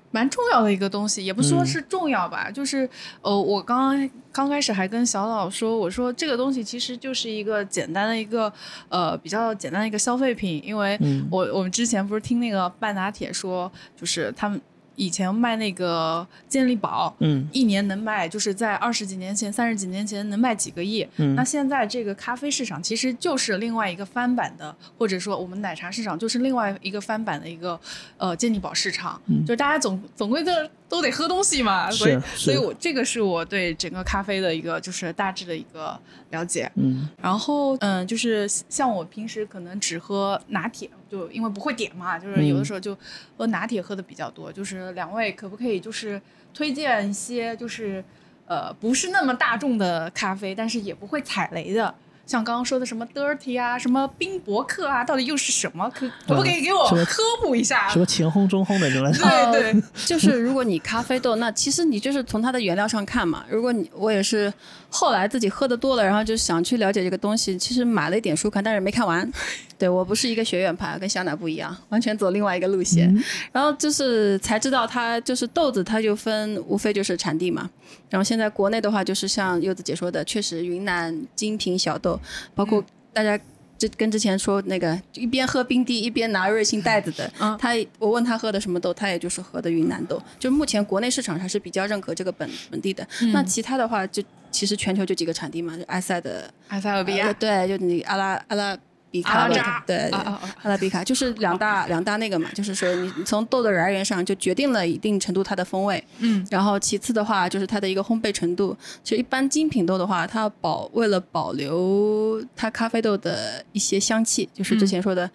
[0.10, 2.90] 蛮重要的一个东西，也不说是重要吧，就是
[3.22, 8.52] 呃，我刚刚刚开始还跟小老说，我说这个东西其实就是一个简单的一个
[8.90, 11.28] 呃比较简单的一个消费品，因为嗯。
[11.30, 14.60] 我我们之前不是听那个半打铁说，就是他们
[14.96, 21.08] 以前卖那个健力宝，嗯一年能卖，就是在二十几年前、三十几年前能卖几个亿。
[21.18, 27.80] 嗯那现在这个咖啡市场其实就是另外一个翻版的，或者说我们奶茶市场就是另外一个翻版的一个
[28.18, 30.52] 呃健力宝市场，就是大家总总归都
[30.94, 36.72] 都得喝东西嘛，所以所以我这个是我对整个咖啡的一个就是大致的一个了解。
[36.76, 42.96] 嗯然后嗯，就是像我平时可能只喝拿铁，就因为不会点嘛，就是有的时候就
[43.36, 44.54] 喝拿铁喝的比较多。
[44.54, 46.22] 就是两位可不可以就是
[46.54, 48.06] 推荐一些就是
[48.46, 51.96] 呃不是那么大众的咖啡，但是也不会踩雷的，
[52.26, 55.90] 像刚刚说的什么 dirty 啊，什么冰博客啊，到底又是什么？
[55.94, 57.90] 可可不可以给我科普一下？
[57.90, 59.12] 什么前烘中烘的这种，
[59.52, 63.44] 对对， 就是如果你咖啡豆，那其实你就是从它的原料上看嘛。
[63.50, 64.52] 如果你我也是
[64.94, 69.30] 后来自己喝的多了，然后就想去了解这个东西，其实买了一点书看，但是没看完。
[69.80, 73.12] 对我不是一个学院派，跟香奶不一样，完全走另外一个路线。
[73.52, 77.68] 然后就是才知道它就是豆子，它就分无非就是产地嘛。
[78.10, 82.20] 然后现在国内的话，就是像柚子姐说的，确实云南精品小豆，
[82.54, 83.40] 包括大家。
[83.88, 90.22] 之跟之前说那个一边喝冰滴一边拿瑞幸袋子的，嗯他我问他喝的什么豆，他也就是喝的云南豆。
[90.40, 93.06] 就目前国内市场还是比较认可这个本本地的。
[93.34, 98.78] 那其他的话，就其实全球就几个产地嘛，就埃塞的埃塞俄比亚呃，对，就你阿拉阿拉
[99.14, 108.76] 比卡的阿拉扎对阿拉比卡就是两大两大那个嘛，就是说你你从豆的来源上就决定了一定程度它的风味，嗯，然后其次的话就是它的一个烘焙程度。
[109.04, 115.30] 其实一般精品豆的话，它保为了保留它咖啡豆的一些香气，就是之前说的。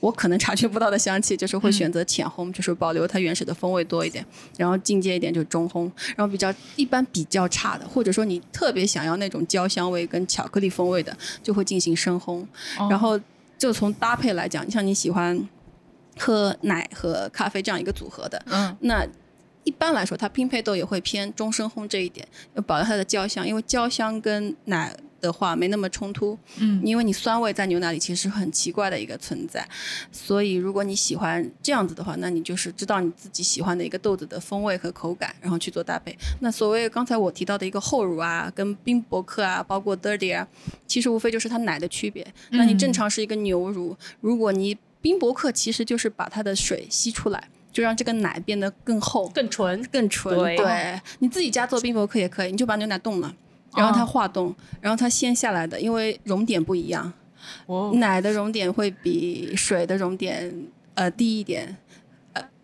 [0.00, 4.24] 我可能察觉不到的香气，就是会选择浅烘，就是保留它原始的风味多一点，
[4.56, 12.40] 然后进阶一点就是中烘，然后比较一般比较差的，或者说你特别想要那种焦香味跟巧克力风味的，就会进行深烘。
[12.78, 12.88] 哦。
[12.88, 13.20] 然后
[13.58, 15.48] 就从搭配来讲，像你喜欢
[16.18, 18.74] 喝奶和咖啡这样一个组合的，嗯。
[18.80, 19.06] 那
[19.64, 29.66] 一般来说，它拼配豆也会偏中深烘这一点，要保留它的焦香，因为焦香跟奶的话没那么冲突，嗯因为你酸味在牛奶里其实很奇怪的一个存在，
[30.10, 36.16] 所以如果你喜欢这样子的话，那你就是知道你自己喜欢的一个豆子的风味和口感，然后去做搭配。
[36.40, 40.46] 那所谓刚才我提到的一个厚乳啊，跟冰博克啊，包括 dirty 啊，
[40.86, 42.26] 其实无非就是它奶的区别。
[42.50, 49.82] 那你正常是一个牛乳，如果你冰博克其实就是把它的水吸出来，就让这个奶变得更厚、更纯。
[49.90, 50.36] 更纯。
[50.56, 53.34] 对你自己家做冰博克也可以，你就把牛奶冻了。
[53.76, 57.12] 然后它化冻，然后它先下来的，因为熔点不一样，
[57.66, 57.92] 哦。
[57.94, 60.52] 奶的熔点会比水的熔点
[60.94, 61.74] 呃低一点，呃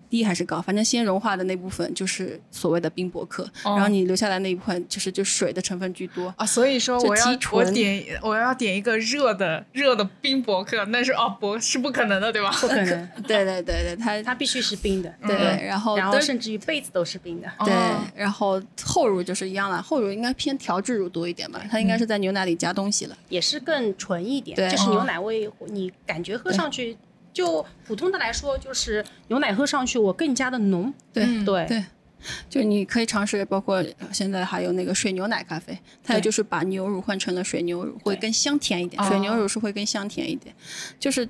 [0.09, 6.33] 低还是高，反正先融化的那部分就是所谓的冰博克，哦然后你留下来那一部分就是就水的成分居多。
[6.37, 12.51] 啊，所以说我要我点我要点一个热的热的冰博客，那是哦不是不可能的，对吧？
[12.61, 15.13] 不可能， 对对对对，它它必须是冰的。
[15.27, 15.37] 对，
[15.67, 17.51] 然后然后甚至于杯子都是冰的。
[17.65, 23.17] 对哦，然后厚乳就是一样了，厚乳应该偏调制乳多一点吧，它应该是在牛奶里加东西了。
[23.29, 26.97] 也是更纯一点，对就是牛奶味，你感觉喝上去，
[27.37, 30.91] 就普通的来说，就是牛奶喝上去我更加的浓。
[31.13, 31.85] 对嗯对对，
[32.49, 39.03] 就你可以尝试，包括现在还有那个水牛奶咖啡，它也就是把牛乳换成了水牛乳，会更香甜一点。
[39.03, 40.55] 哦水牛乳是会更香甜一点，
[40.99, 41.29] 就是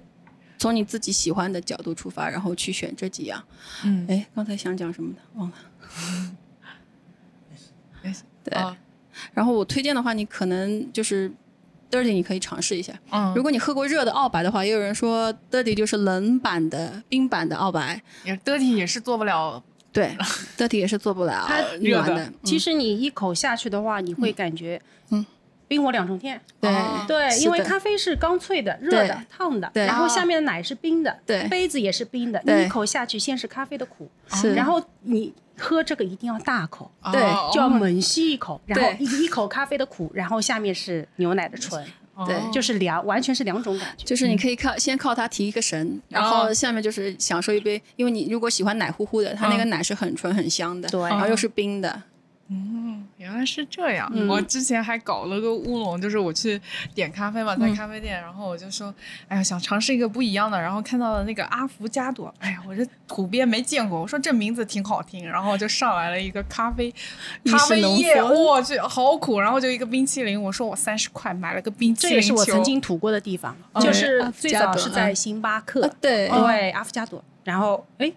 [0.58, 3.42] 从你自己喜欢的角度出发，然后去选这几样。
[3.84, 5.56] 嗯，哎，刚才想讲什么的忘了。
[7.50, 7.64] 没事
[8.02, 8.76] 没事对，哦
[9.34, 11.32] 然后我推荐的话，你可能就是
[11.90, 12.92] dirty，你可以尝试一下。
[13.10, 18.00] 嗯，如果你喝过热的澳白的话，也有人说 dirty 就是冷版的冰版的澳白。
[18.24, 19.62] 也 dirty 也是做不了，
[19.92, 20.16] 对
[20.56, 22.32] ，dirty 也是做不了它热的。
[22.42, 24.80] 其实你一口下去的话，你会感觉，
[25.10, 25.24] 嗯，
[25.68, 26.40] 冰火两重天。
[26.60, 32.40] 对哦对，因为咖啡是刚脆的、热的、烫的，对然后下面的奶是冰的，对杯子也是冰的。
[32.44, 37.50] 你一口下去，先是咖啡的苦，是然后你喝这个一定要大口，对哦。
[37.52, 41.84] 就要猛吸一口，然后一一口咖啡的苦，然后下面是牛奶的醇，
[42.14, 42.24] 哦。
[42.26, 44.04] 对就是两完全是两种感觉。
[44.04, 51.00] 就是你可以靠先靠它提一个神，然后下面就是享受一杯，因为你如果喜欢奶乎乎的，它那个奶是很纯很香的，对。
[51.00, 52.02] 然后又是冰的，
[52.48, 54.10] 嗯，原来是这样。
[54.14, 54.28] 嗯。
[54.28, 56.60] 我之前还搞了个乌龙，就是我去
[56.94, 58.94] 点咖啡嘛，在咖啡店，然后我就说，
[59.28, 66.92] 哎呀，想尝试一个不一样的，然后看到了那个阿芙加朵，哎呀，我这土鳖没见过，我说这名字挺好听，然后就上来了一个咖啡
[67.44, 75.16] 咖啡液，我去，好苦，然后就一个冰淇淋，我说我三十块买了个冰淇淋这也是我曾经吐过的地方，哦就是最早是在嗯。
[75.16, 78.12] 星巴克啊，对对，阿芙加朵，然后哎，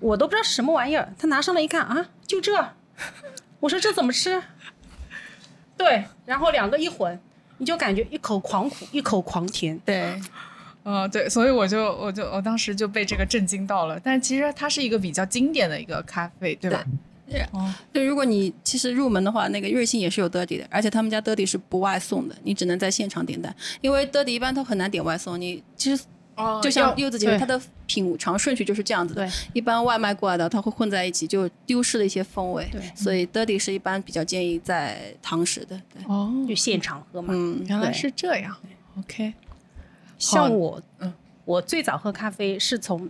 [0.00, 2.52] 我都不知道是什么玩意儿，他拿上来一看啊，就这，
[3.60, 4.42] 我说这怎么吃？
[5.76, 7.18] 对，然后两个一混，
[7.58, 9.78] 你就感觉一口狂苦，一口狂甜。
[9.84, 10.20] 对，
[10.84, 14.00] 嗯，对，所以我就我就我当时就被这个震惊到了。
[14.02, 16.84] 但其实它是一个比较经典的一个咖啡，对吧？
[17.52, 25.40] 哦，对，如果你其实入门的话，那个瑞幸也是有 dirty 的，而且他们家 dirty 是不外送的，你只能在现场点单，因为 dirty 一般都很难点外送。
[25.40, 26.02] 你其实
[26.36, 32.68] 哦就像柚子姐姐，对它的品尝顺序就是这样子的对，一般外卖过来的它会混在一起，就丢失了一些风味。
[32.72, 35.80] 对所以 dirty 是一般比较建议在堂食的。
[35.92, 37.34] 对，哦，就现场喝嘛。
[37.36, 38.56] 嗯，原来是这样。
[38.98, 39.32] OK，
[40.18, 41.12] 像我，嗯
[41.44, 43.08] 我最早喝咖啡是从，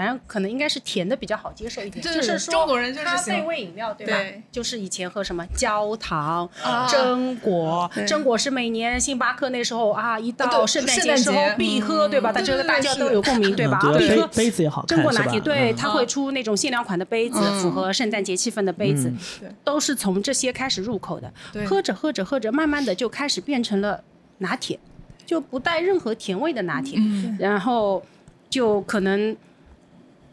[0.00, 4.16] 反正可能应该是甜的比较好接受一点，就是说中国人就是咖啡喜欢味饮料，对吧？
[4.16, 4.42] 对。
[4.50, 6.88] 就是以前喝什么焦糖、啊。
[6.88, 12.30] 榛果，榛果是每年星巴克那时候啊，一到圣诞节时候必喝，对吧？
[12.30, 13.78] 嗯大家都有共鸣，对吧？
[13.82, 14.26] 嗯对杯啊必喝。
[14.28, 15.76] 杯子也好看，榛果拿铁，对，嗯。
[15.76, 17.60] 它会出那种限量款的杯子，嗯。
[17.60, 21.30] 符合圣诞节气氛的杯子嗯，都是从这些开始入口的。
[21.52, 21.66] 对。
[21.66, 24.02] 喝着喝着喝着，慢慢的就开始变成了
[24.38, 24.78] 拿铁，
[25.26, 26.98] 就不带任何甜味的拿铁。
[26.98, 27.36] 嗯。
[27.38, 28.02] 然后
[28.48, 29.36] 就可能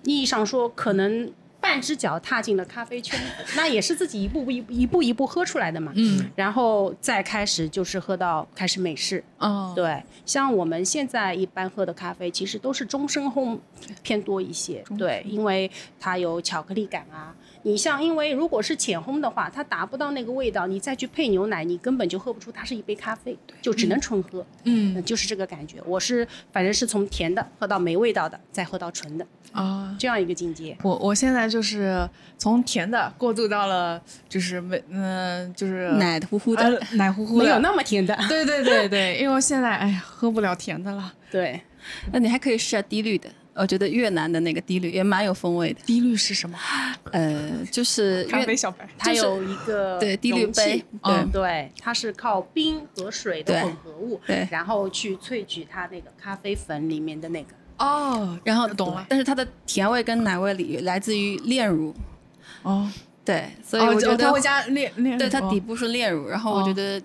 [0.08, 1.30] 意义上说，可能
[1.60, 3.20] 半只脚踏进了咖啡圈，
[3.58, 5.92] 那也是自己一步一步一步一步喝出来的嘛。
[5.96, 13.60] 嗯然后再开始就是喝到开始美式，哦，对，像我们现在一般喝的咖啡，其实都是中深烘
[14.02, 17.36] 偏多一些，对，因为它有巧克力感啊。
[17.68, 24.46] 你像，因为如果是浅烘的话，它达不到那个味道，你再去配牛奶，你根本就喝不出它是一杯咖啡，就只能纯喝。
[24.64, 25.78] 嗯就是这个感觉。
[25.86, 29.94] 我是反正是从甜的喝到没味道的，再喝到纯的啊。
[30.00, 30.78] 这样一个境界。
[30.82, 36.64] 我我现在就是从甜的过渡到了，就是没嗯、就是奶乎乎的。
[36.64, 41.14] 呃奶乎乎的，没有那么甜的，对对对对，因为我现在哎呀喝不了甜的了。
[41.30, 41.60] 对，
[42.14, 45.80] 那你还可以试下低滤的，我觉得越南的那个滴滤也蛮有风味的。
[45.86, 46.58] 滴滤是什么？
[47.12, 48.88] 呃，就是咖啡小白。
[48.98, 57.50] 它有一个对滴滤杯嗯，对对，它是靠冰和水的混合物，对然后去萃取它那个咖啡粉里面的那个。
[57.80, 61.94] 哦，然后懂了但是它的甜味跟奶味里来自于炼乳，
[62.64, 62.90] 哦，
[63.24, 67.00] 对，所以哦我觉得、它会加炼炼，对它哦底部是炼乳，然后我哦觉得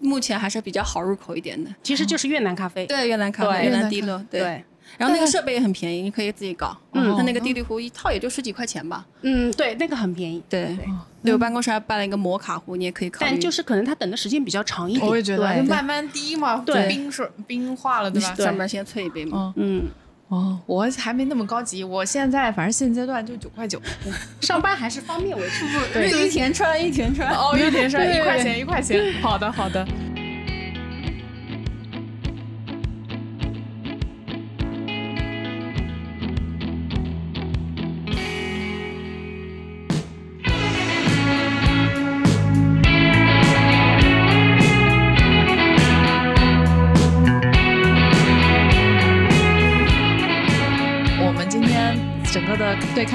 [0.00, 1.74] 目前还是比较好入口一点的。
[1.82, 4.62] 其实就是越南咖啡，对，越南咖啡、越越南南滴露，对。
[4.96, 6.76] 对，然后那个设备也很便宜，你可以自己搞。
[6.92, 9.04] 嗯它那个滴滤壶一套也就十几块钱吧。
[9.22, 10.76] 嗯，对，那个很便宜，对，
[11.22, 13.30] 对我办公室还办了一个摩卡壶，你也可以考虑。
[13.30, 15.06] 但就是可能它等的时间比较长一点。
[15.06, 18.34] 我也觉得慢慢滴嘛，对冰水冰化了，对吧？
[18.34, 19.52] 上面先萃一杯嘛。
[19.56, 19.90] 嗯嗯，
[20.28, 23.80] 哦，我还没那么高级，我现在反正现阶段就九块九。
[24.40, 25.66] 上班还是方便为主。
[25.92, 27.30] 对，一田川，一田川。
[27.34, 29.14] 哦，一点是对一块钱一块钱。
[29.22, 29.86] 好的好的。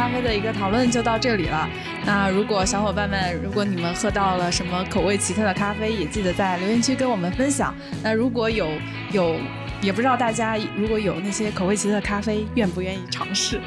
[0.07, 1.67] 咖啡的一个讨论就到这里了。
[2.05, 7.75] 那如果小伙伴们，如果你们喝到了什么口味奇特的咖啡，也记得在留言区跟我们分享。
[8.01, 8.69] 那如果有
[9.11, 9.35] 有，
[9.81, 13.59] 也不知道大家如果有那些口味奇特的咖啡，愿不愿意尝试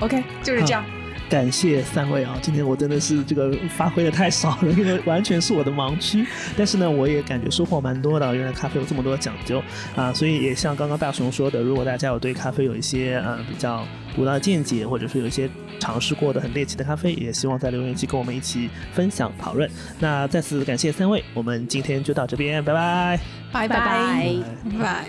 [0.00, 0.82] ？OK，就是这样。
[1.28, 2.38] 感谢三位啊！
[2.40, 6.26] 今天我真的是这个发挥的太少了，因为完全是我的盲区。
[6.56, 8.34] 但是呢，我也感觉收获蛮多的。
[8.34, 9.62] 原来咖啡有这么多讲究
[9.94, 10.12] 啊！
[10.12, 13.84] 所以也像刚刚大雄说的，如果大家有对咖啡有一些呃比较
[14.16, 15.48] 独到的见解，或者是有一些
[15.78, 19.70] 尝试过的很猎奇的咖啡，也希望在留言区跟我们一起分享讨论。
[19.98, 23.20] 那再次感谢三位，我们今天就到这边，拜拜。
[23.52, 24.34] 拜拜拜。
[24.64, 25.06] 拜拜。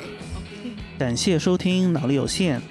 [0.98, 2.62] 感谢收听脑力有限。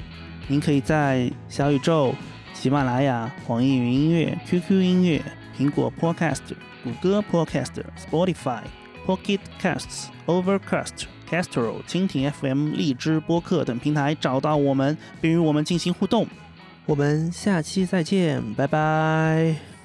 [0.48, 2.14] 您可以在小宇宙、
[2.60, 5.22] 喜马拉雅、网易云音乐、QQ 音乐、
[5.56, 6.40] 苹果 Podcast、
[6.82, 8.62] 谷歌 Podcast、Spotify、
[9.06, 16.26] Pocket Casts、Overcast、Castro、蜻蜓 FM、荔枝播客等平台找到我们，并与我们进行互动。
[16.84, 19.77] 我们下期再见，拜拜。